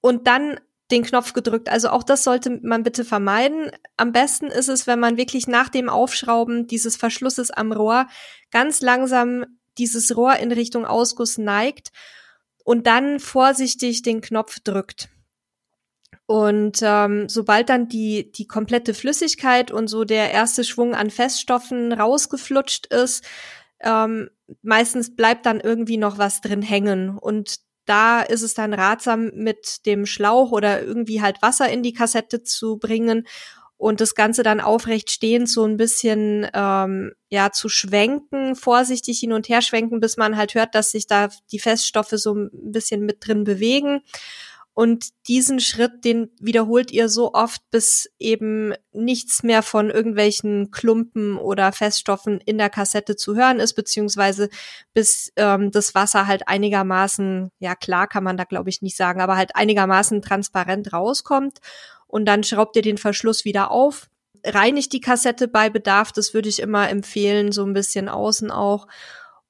[0.00, 0.58] und dann
[0.90, 1.68] den Knopf gedrückt.
[1.68, 3.70] Also auch das sollte man bitte vermeiden.
[3.96, 8.08] Am besten ist es, wenn man wirklich nach dem Aufschrauben dieses Verschlusses am Rohr
[8.50, 9.46] ganz langsam
[9.78, 11.90] dieses Rohr in Richtung Ausguss neigt
[12.66, 15.08] und dann vorsichtig den Knopf drückt.
[16.26, 21.92] Und ähm, sobald dann die, die komplette Flüssigkeit und so der erste Schwung an Feststoffen
[21.92, 23.24] rausgeflutscht ist,
[23.80, 24.30] ähm,
[24.62, 27.16] meistens bleibt dann irgendwie noch was drin hängen.
[27.16, 31.92] Und da ist es dann ratsam, mit dem Schlauch oder irgendwie halt Wasser in die
[31.92, 33.28] Kassette zu bringen
[33.78, 39.32] und das Ganze dann aufrecht stehend so ein bisschen ähm, ja zu schwenken, vorsichtig hin
[39.32, 43.04] und her schwenken, bis man halt hört, dass sich da die Feststoffe so ein bisschen
[43.04, 44.00] mit drin bewegen.
[44.78, 51.38] Und diesen Schritt, den wiederholt ihr so oft, bis eben nichts mehr von irgendwelchen Klumpen
[51.38, 54.50] oder Feststoffen in der Kassette zu hören ist, beziehungsweise
[54.92, 59.22] bis ähm, das Wasser halt einigermaßen, ja klar kann man da glaube ich nicht sagen,
[59.22, 61.60] aber halt einigermaßen transparent rauskommt
[62.06, 64.08] und dann schraubt ihr den Verschluss wieder auf.
[64.44, 68.86] Reinigt die Kassette bei Bedarf, das würde ich immer empfehlen, so ein bisschen außen auch.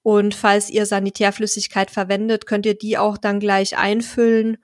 [0.02, 4.58] Und falls ihr Sanitärflüssigkeit verwendet, könnt ihr die auch dann gleich einfüllen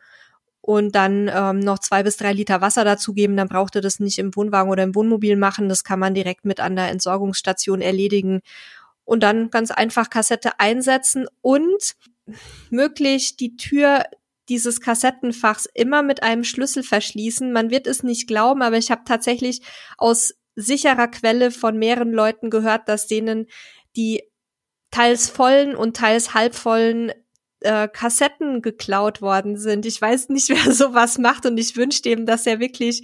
[0.61, 3.37] und dann ähm, noch zwei bis drei Liter Wasser dazugeben.
[3.37, 5.69] Dann braucht ihr das nicht im Wohnwagen oder im Wohnmobil machen.
[5.69, 8.41] Das kann man direkt mit an der Entsorgungsstation erledigen.
[9.05, 11.97] Und dann ganz einfach Kassette einsetzen und
[12.71, 14.05] möglich die Tür
[14.49, 17.53] dieses Kassettenfachs immer mit einem Schlüssel verschließen.
[17.53, 19.63] Man wird es nicht glauben, aber ich habe tatsächlich
[19.99, 23.47] aus sicherer Quelle von mehreren Leuten gehört, dass denen
[23.97, 24.23] die
[24.91, 27.13] teils vollen und teils halbvollen
[27.61, 29.87] äh, Kassetten geklaut worden sind.
[29.87, 33.03] Ich weiß nicht, wer sowas macht und ich wünsche dem, dass er wirklich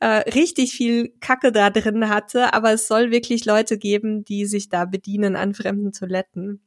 [0.00, 4.68] äh, richtig viel Kacke da drin hatte, aber es soll wirklich Leute geben, die sich
[4.68, 6.66] da bedienen an fremden Toiletten.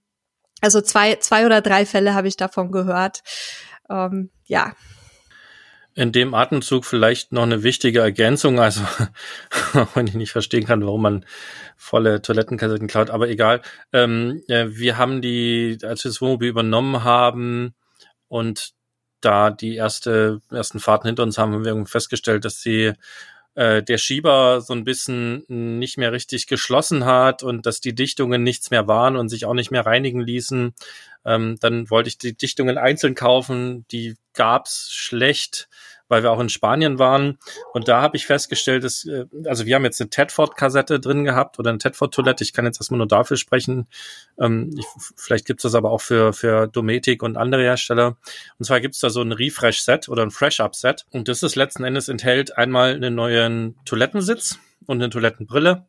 [0.62, 3.22] Also zwei, zwei oder drei Fälle habe ich davon gehört
[3.90, 4.76] ähm, ja.
[5.96, 8.82] In dem Atemzug vielleicht noch eine wichtige Ergänzung, also
[9.94, 11.26] wenn ich nicht verstehen kann, warum man
[11.78, 13.62] volle Toilettenkassetten klaut, aber egal.
[13.92, 17.76] Ähm, äh, wir haben die, als wir das Wohnmobil übernommen haben
[18.28, 18.74] und
[19.22, 22.94] da die erste, ersten Fahrten hinter uns haben, haben wir festgestellt, dass sie
[23.56, 28.44] äh, der Schieber so ein bisschen nicht mehr richtig geschlossen hat und dass die Dichtungen
[28.44, 30.74] nichts mehr waren und sich auch nicht mehr reinigen ließen.
[31.26, 35.70] Ähm, dann wollte ich die Dichtungen einzeln kaufen, die gab's schlecht
[36.14, 37.40] weil wir auch in Spanien waren.
[37.74, 41.58] Und da habe ich festgestellt, dass, äh, also wir haben jetzt eine Tedford-Kassette drin gehabt
[41.58, 42.44] oder eine Tedford-Toilette.
[42.44, 43.88] Ich kann jetzt erstmal nur dafür sprechen.
[44.40, 48.18] Ähm, ich, vielleicht gibt es das aber auch für, für Dometic und andere Hersteller.
[48.60, 51.06] Und zwar gibt es da so ein Refresh-Set oder ein Fresh-Up-Set.
[51.12, 55.88] Und das ist letzten Endes enthält einmal einen neuen Toilettensitz und eine Toilettenbrille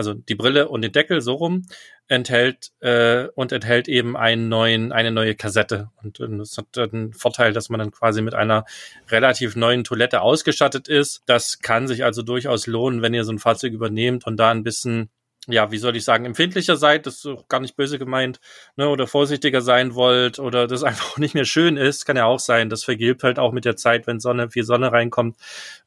[0.00, 1.66] also die Brille und den Deckel so rum,
[2.10, 5.90] enthält äh, und enthält eben einen neuen, eine neue Kassette.
[6.02, 8.64] Und, und das hat den Vorteil, dass man dann quasi mit einer
[9.10, 11.22] relativ neuen Toilette ausgestattet ist.
[11.26, 14.64] Das kann sich also durchaus lohnen, wenn ihr so ein Fahrzeug übernehmt und da ein
[14.64, 15.10] bisschen
[15.48, 18.40] ja, wie soll ich sagen, empfindlicher seid, das ist auch gar nicht böse gemeint,
[18.76, 22.38] ne, oder vorsichtiger sein wollt oder das einfach nicht mehr schön ist, kann ja auch
[22.38, 25.36] sein, das vergilbt halt auch mit der Zeit, wenn Sonne, viel Sonne reinkommt,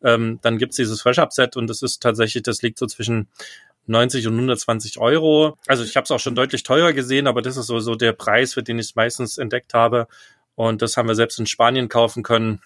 [0.03, 3.29] ähm, dann gibt's dieses Fresh-Up-Set und das ist tatsächlich, das liegt so zwischen
[3.85, 5.57] 90 und 120 Euro.
[5.67, 8.53] Also ich habe es auch schon deutlich teurer gesehen, aber das ist so, der Preis,
[8.53, 10.07] für den ich es meistens entdeckt habe.
[10.55, 12.61] Und das haben wir selbst in Spanien kaufen können.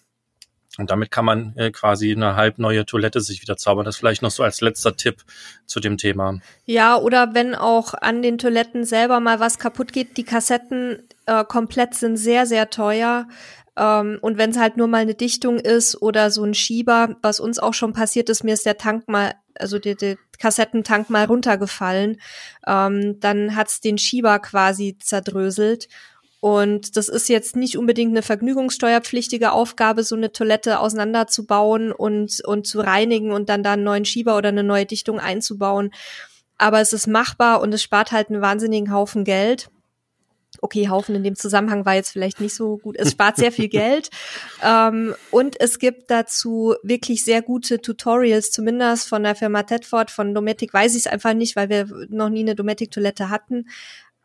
[0.78, 3.86] Und damit kann man äh, quasi eine halb neue Toilette sich wieder zaubern.
[3.86, 5.24] Das vielleicht noch so als letzter Tipp
[5.66, 6.40] zu dem Thema.
[6.66, 11.44] Ja, oder wenn auch an den Toiletten selber mal was kaputt geht, die Kassetten äh,
[11.46, 13.28] komplett sind sehr, sehr teuer.
[13.78, 17.40] Ähm, und wenn es halt nur mal eine Dichtung ist oder so ein Schieber, was
[17.40, 21.26] uns auch schon passiert ist, mir ist der Tank mal, also der, der Kassettentank mal
[21.26, 22.20] runtergefallen,
[22.66, 25.88] ähm, dann hat's den Schieber quasi zerdröselt.
[26.40, 32.68] Und das ist jetzt nicht unbedingt eine vergnügungssteuerpflichtige Aufgabe, so eine Toilette auseinanderzubauen und, und
[32.68, 35.92] zu reinigen und dann da einen neuen Schieber oder eine neue Dichtung einzubauen.
[36.60, 39.70] Aber es ist machbar und es spart halt einen wahnsinnigen Haufen Geld.
[40.62, 42.96] Okay, Haufen in dem Zusammenhang war jetzt vielleicht nicht so gut.
[42.98, 44.10] Es spart sehr viel Geld.
[44.64, 50.34] Ähm, und es gibt dazu wirklich sehr gute Tutorials, zumindest von der Firma Tedford, von
[50.34, 53.66] Dometic weiß ich es einfach nicht, weil wir noch nie eine Dometic-Toilette hatten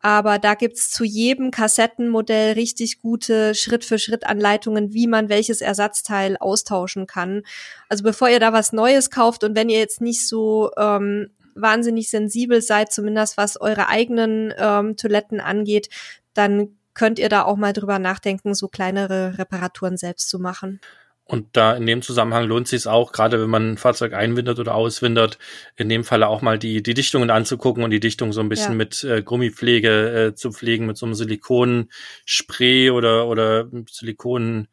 [0.03, 7.45] aber da gibt's zu jedem Kassettenmodell richtig gute Schritt-für-Schritt-Anleitungen, wie man welches Ersatzteil austauschen kann.
[7.89, 12.11] Also bevor ihr da was Neues kauft und wenn ihr jetzt nicht so ähm, wahnsinnig
[12.11, 15.89] sensibel seid, zumindest was eure eigenen ähm, Toiletten angeht,
[16.35, 20.81] dann könnt ihr da auch mal drüber nachdenken, so kleinere Reparaturen selbst zu machen.
[21.25, 24.75] Und da in dem Zusammenhang lohnt sich auch, gerade wenn man ein Fahrzeug einwindert oder
[24.75, 25.39] auswindert,
[25.77, 28.73] in dem Falle auch mal die, die Dichtungen anzugucken und die Dichtung so ein bisschen
[28.73, 28.77] ja.
[28.77, 34.69] mit äh, Gummipflege äh, zu pflegen, mit so einem Silikonspray oder, oder Silikon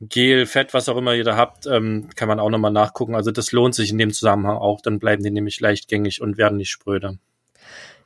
[0.00, 3.14] Gel, Fett, was auch immer ihr da habt, ähm, kann man auch nochmal nachgucken.
[3.14, 6.56] Also das lohnt sich in dem Zusammenhang auch, dann bleiben die nämlich leichtgängig und werden
[6.56, 7.18] nicht spröde.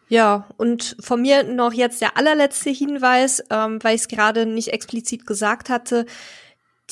[0.08, 4.68] Ja, und von mir noch jetzt der allerletzte Hinweis, ähm, weil ich es gerade nicht
[4.68, 6.04] explizit gesagt hatte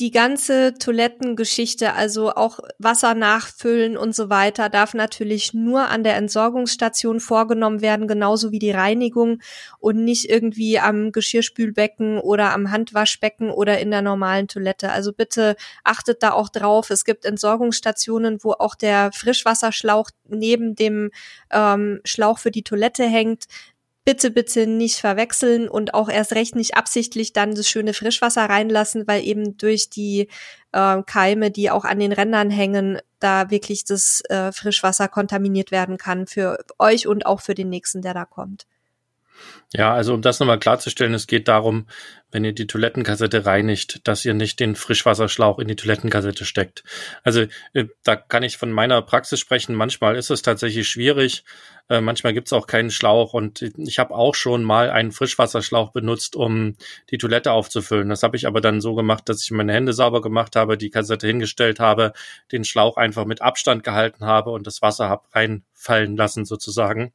[0.03, 6.17] die ganze Toilettengeschichte, also auch Wasser nachfüllen und so weiter, darf natürlich nur an der
[6.17, 9.41] Entsorgungsstation vorgenommen werden, genauso wie die Reinigung
[9.79, 14.91] und nicht irgendwie am Geschirrspülbecken oder am Handwaschbecken oder in der normalen Toilette.
[14.91, 16.91] Also bitte achtet da auch drauf.
[16.91, 21.13] Es gibt Entsorgungsstationen, wo auch der Frischwasserschlauch neben dem
[21.53, 23.45] ähm, Schlauch für die Toilette hängt
[24.05, 29.07] bitte, bitte nicht verwechseln und auch erst recht nicht absichtlich dann das schöne Frischwasser reinlassen,
[29.07, 30.29] weil eben durch die
[30.73, 35.99] äh, Keime, die auch an den Rändern hängen, da wirklich das äh, Frischwasser kontaminiert werden
[35.99, 38.67] kann für euch und auch für den nächsten, der da kommt.
[39.75, 41.87] Ja, also um das nochmal klarzustellen, es geht darum,
[42.31, 46.85] wenn ihr die Toilettenkassette reinigt, dass ihr nicht den Frischwasserschlauch in die Toilettenkassette steckt.
[47.23, 49.75] Also äh, da kann ich von meiner Praxis sprechen.
[49.75, 51.45] Manchmal ist es tatsächlich schwierig.
[51.89, 55.93] Äh, manchmal gibt es auch keinen Schlauch und ich habe auch schon mal einen Frischwasserschlauch
[55.93, 56.77] benutzt, um
[57.11, 58.11] die Toilette aufzufüllen.
[58.11, 60.91] Das habe ich aber dann so gemacht, dass ich meine Hände sauber gemacht habe, die
[60.91, 62.13] Kassette hingestellt habe,
[62.51, 67.15] den Schlauch einfach mit Abstand gehalten habe und das Wasser habe reinfallen lassen sozusagen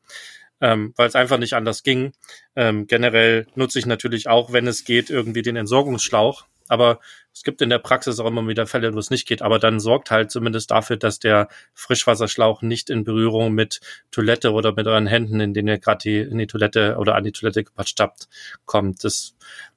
[0.62, 2.14] ähm, weil es einfach nicht anders ging.
[2.56, 6.46] Ähm, generell nutze ich natürlich auch, wenn es geht, irgendwie den Entsorgungsschlauch.
[6.70, 7.00] Aber
[7.34, 9.42] es gibt in der Praxis auch immer wieder Fälle, wo es nicht geht.
[9.42, 13.80] Aber dann sorgt halt zumindest dafür, dass der Frischwasserschlauch nicht in Berührung mit
[14.12, 17.32] Toilette oder mit euren Händen, in denen ihr gerade in die Toilette oder an die
[17.32, 18.28] Toilette gepatscht habt,
[18.66, 19.04] kommt.
[19.04, 19.36] Das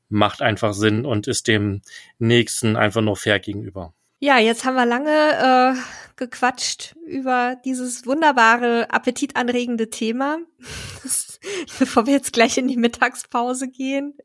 [0.09, 1.83] macht einfach Sinn und ist dem
[2.18, 3.95] Nächsten einfach nur fair gegenüber.
[4.23, 5.81] Ja, jetzt haben wir lange äh,
[6.16, 10.39] gequatscht über dieses wunderbare, appetitanregende Thema.
[11.79, 14.18] Bevor wir jetzt gleich in die Mittagspause gehen,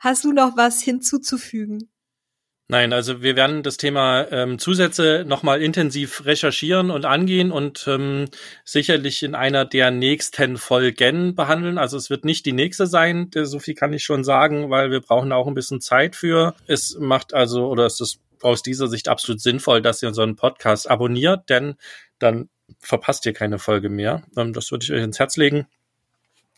[0.00, 1.88] hast du noch was hinzuzufügen?
[2.68, 8.28] Nein, also wir werden das Thema ähm, Zusätze nochmal intensiv recherchieren und angehen und ähm,
[8.64, 11.78] sicherlich in einer der nächsten Folgen behandeln.
[11.78, 15.00] Also es wird nicht die nächste sein, so viel kann ich schon sagen, weil wir
[15.00, 16.54] brauchen auch ein bisschen Zeit für.
[16.66, 20.90] Es macht also, oder es ist aus dieser Sicht absolut sinnvoll, dass ihr unseren Podcast
[20.90, 21.74] abonniert, denn
[22.18, 24.22] dann verpasst ihr keine Folge mehr.
[24.36, 25.66] Ähm, das würde ich euch ins Herz legen.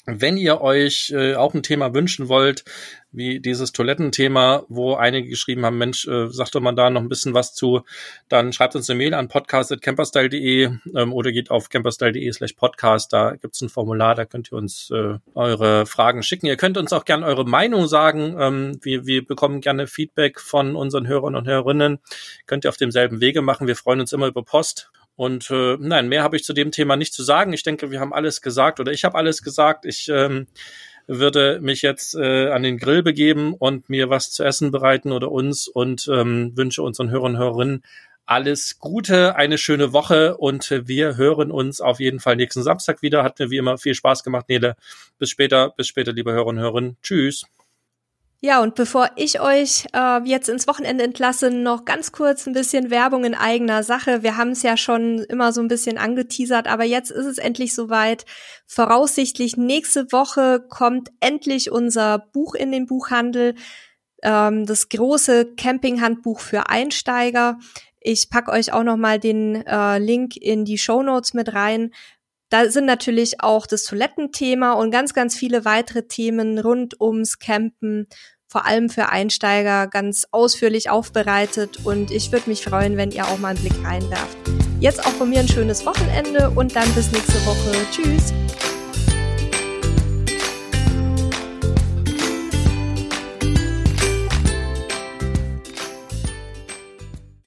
[0.06, 2.64] Wenn ihr euch äh, auch ein Thema wünschen wollt,
[3.10, 7.08] wie dieses Toilettenthema, wo einige geschrieben haben, Mensch, äh, sagt doch mal da noch ein
[7.08, 7.82] bisschen was zu,
[8.28, 13.36] dann schreibt uns eine Mail an podcast.camperstyle.de ähm, oder geht auf camperstyle.de slash podcast, da
[13.36, 16.46] gibt's ein Formular, da könnt ihr uns äh, eure Fragen schicken.
[16.46, 18.36] Ihr könnt uns auch gerne eure Meinung sagen.
[18.38, 22.00] Ähm, wir, wir bekommen gerne Feedback von unseren Hörern und Hörerinnen.
[22.46, 23.66] Könnt ihr auf demselben Wege machen.
[23.66, 24.90] Wir freuen uns immer über Post.
[25.16, 27.52] Und äh, nein, mehr habe ich zu dem Thema nicht zu sagen.
[27.52, 29.86] Ich denke, wir haben alles gesagt oder ich habe alles gesagt.
[29.86, 30.46] Ich ähm,
[31.06, 35.30] würde mich jetzt äh, an den Grill begeben und mir was zu essen bereiten oder
[35.30, 37.82] uns und ähm, wünsche unseren Hörern und Hörerinnen
[38.26, 43.22] alles Gute, eine schöne Woche und wir hören uns auf jeden Fall nächsten Samstag wieder.
[43.22, 44.76] Hat mir wie immer viel Spaß gemacht, Nele.
[45.18, 46.96] Bis später, bis später, liebe Hörer und Hörerinnen.
[47.02, 47.44] Tschüss.
[48.40, 52.90] Ja, und bevor ich euch äh, jetzt ins Wochenende entlasse, noch ganz kurz ein bisschen
[52.90, 54.22] Werbung in eigener Sache.
[54.22, 57.74] Wir haben es ja schon immer so ein bisschen angeteasert, aber jetzt ist es endlich
[57.74, 58.26] soweit.
[58.66, 63.54] Voraussichtlich nächste Woche kommt endlich unser Buch in den Buchhandel,
[64.22, 67.58] ähm, das große Campinghandbuch für Einsteiger.
[68.00, 71.92] Ich pack euch auch noch mal den äh, Link in die Show Notes mit rein.
[72.50, 78.06] Da sind natürlich auch das Toilettenthema und ganz, ganz viele weitere Themen rund ums Campen
[78.54, 83.38] vor allem für Einsteiger ganz ausführlich aufbereitet und ich würde mich freuen, wenn ihr auch
[83.38, 84.36] mal einen Blick reinwerft.
[84.78, 87.72] Jetzt auch von mir ein schönes Wochenende und dann bis nächste Woche.
[87.90, 88.32] Tschüss!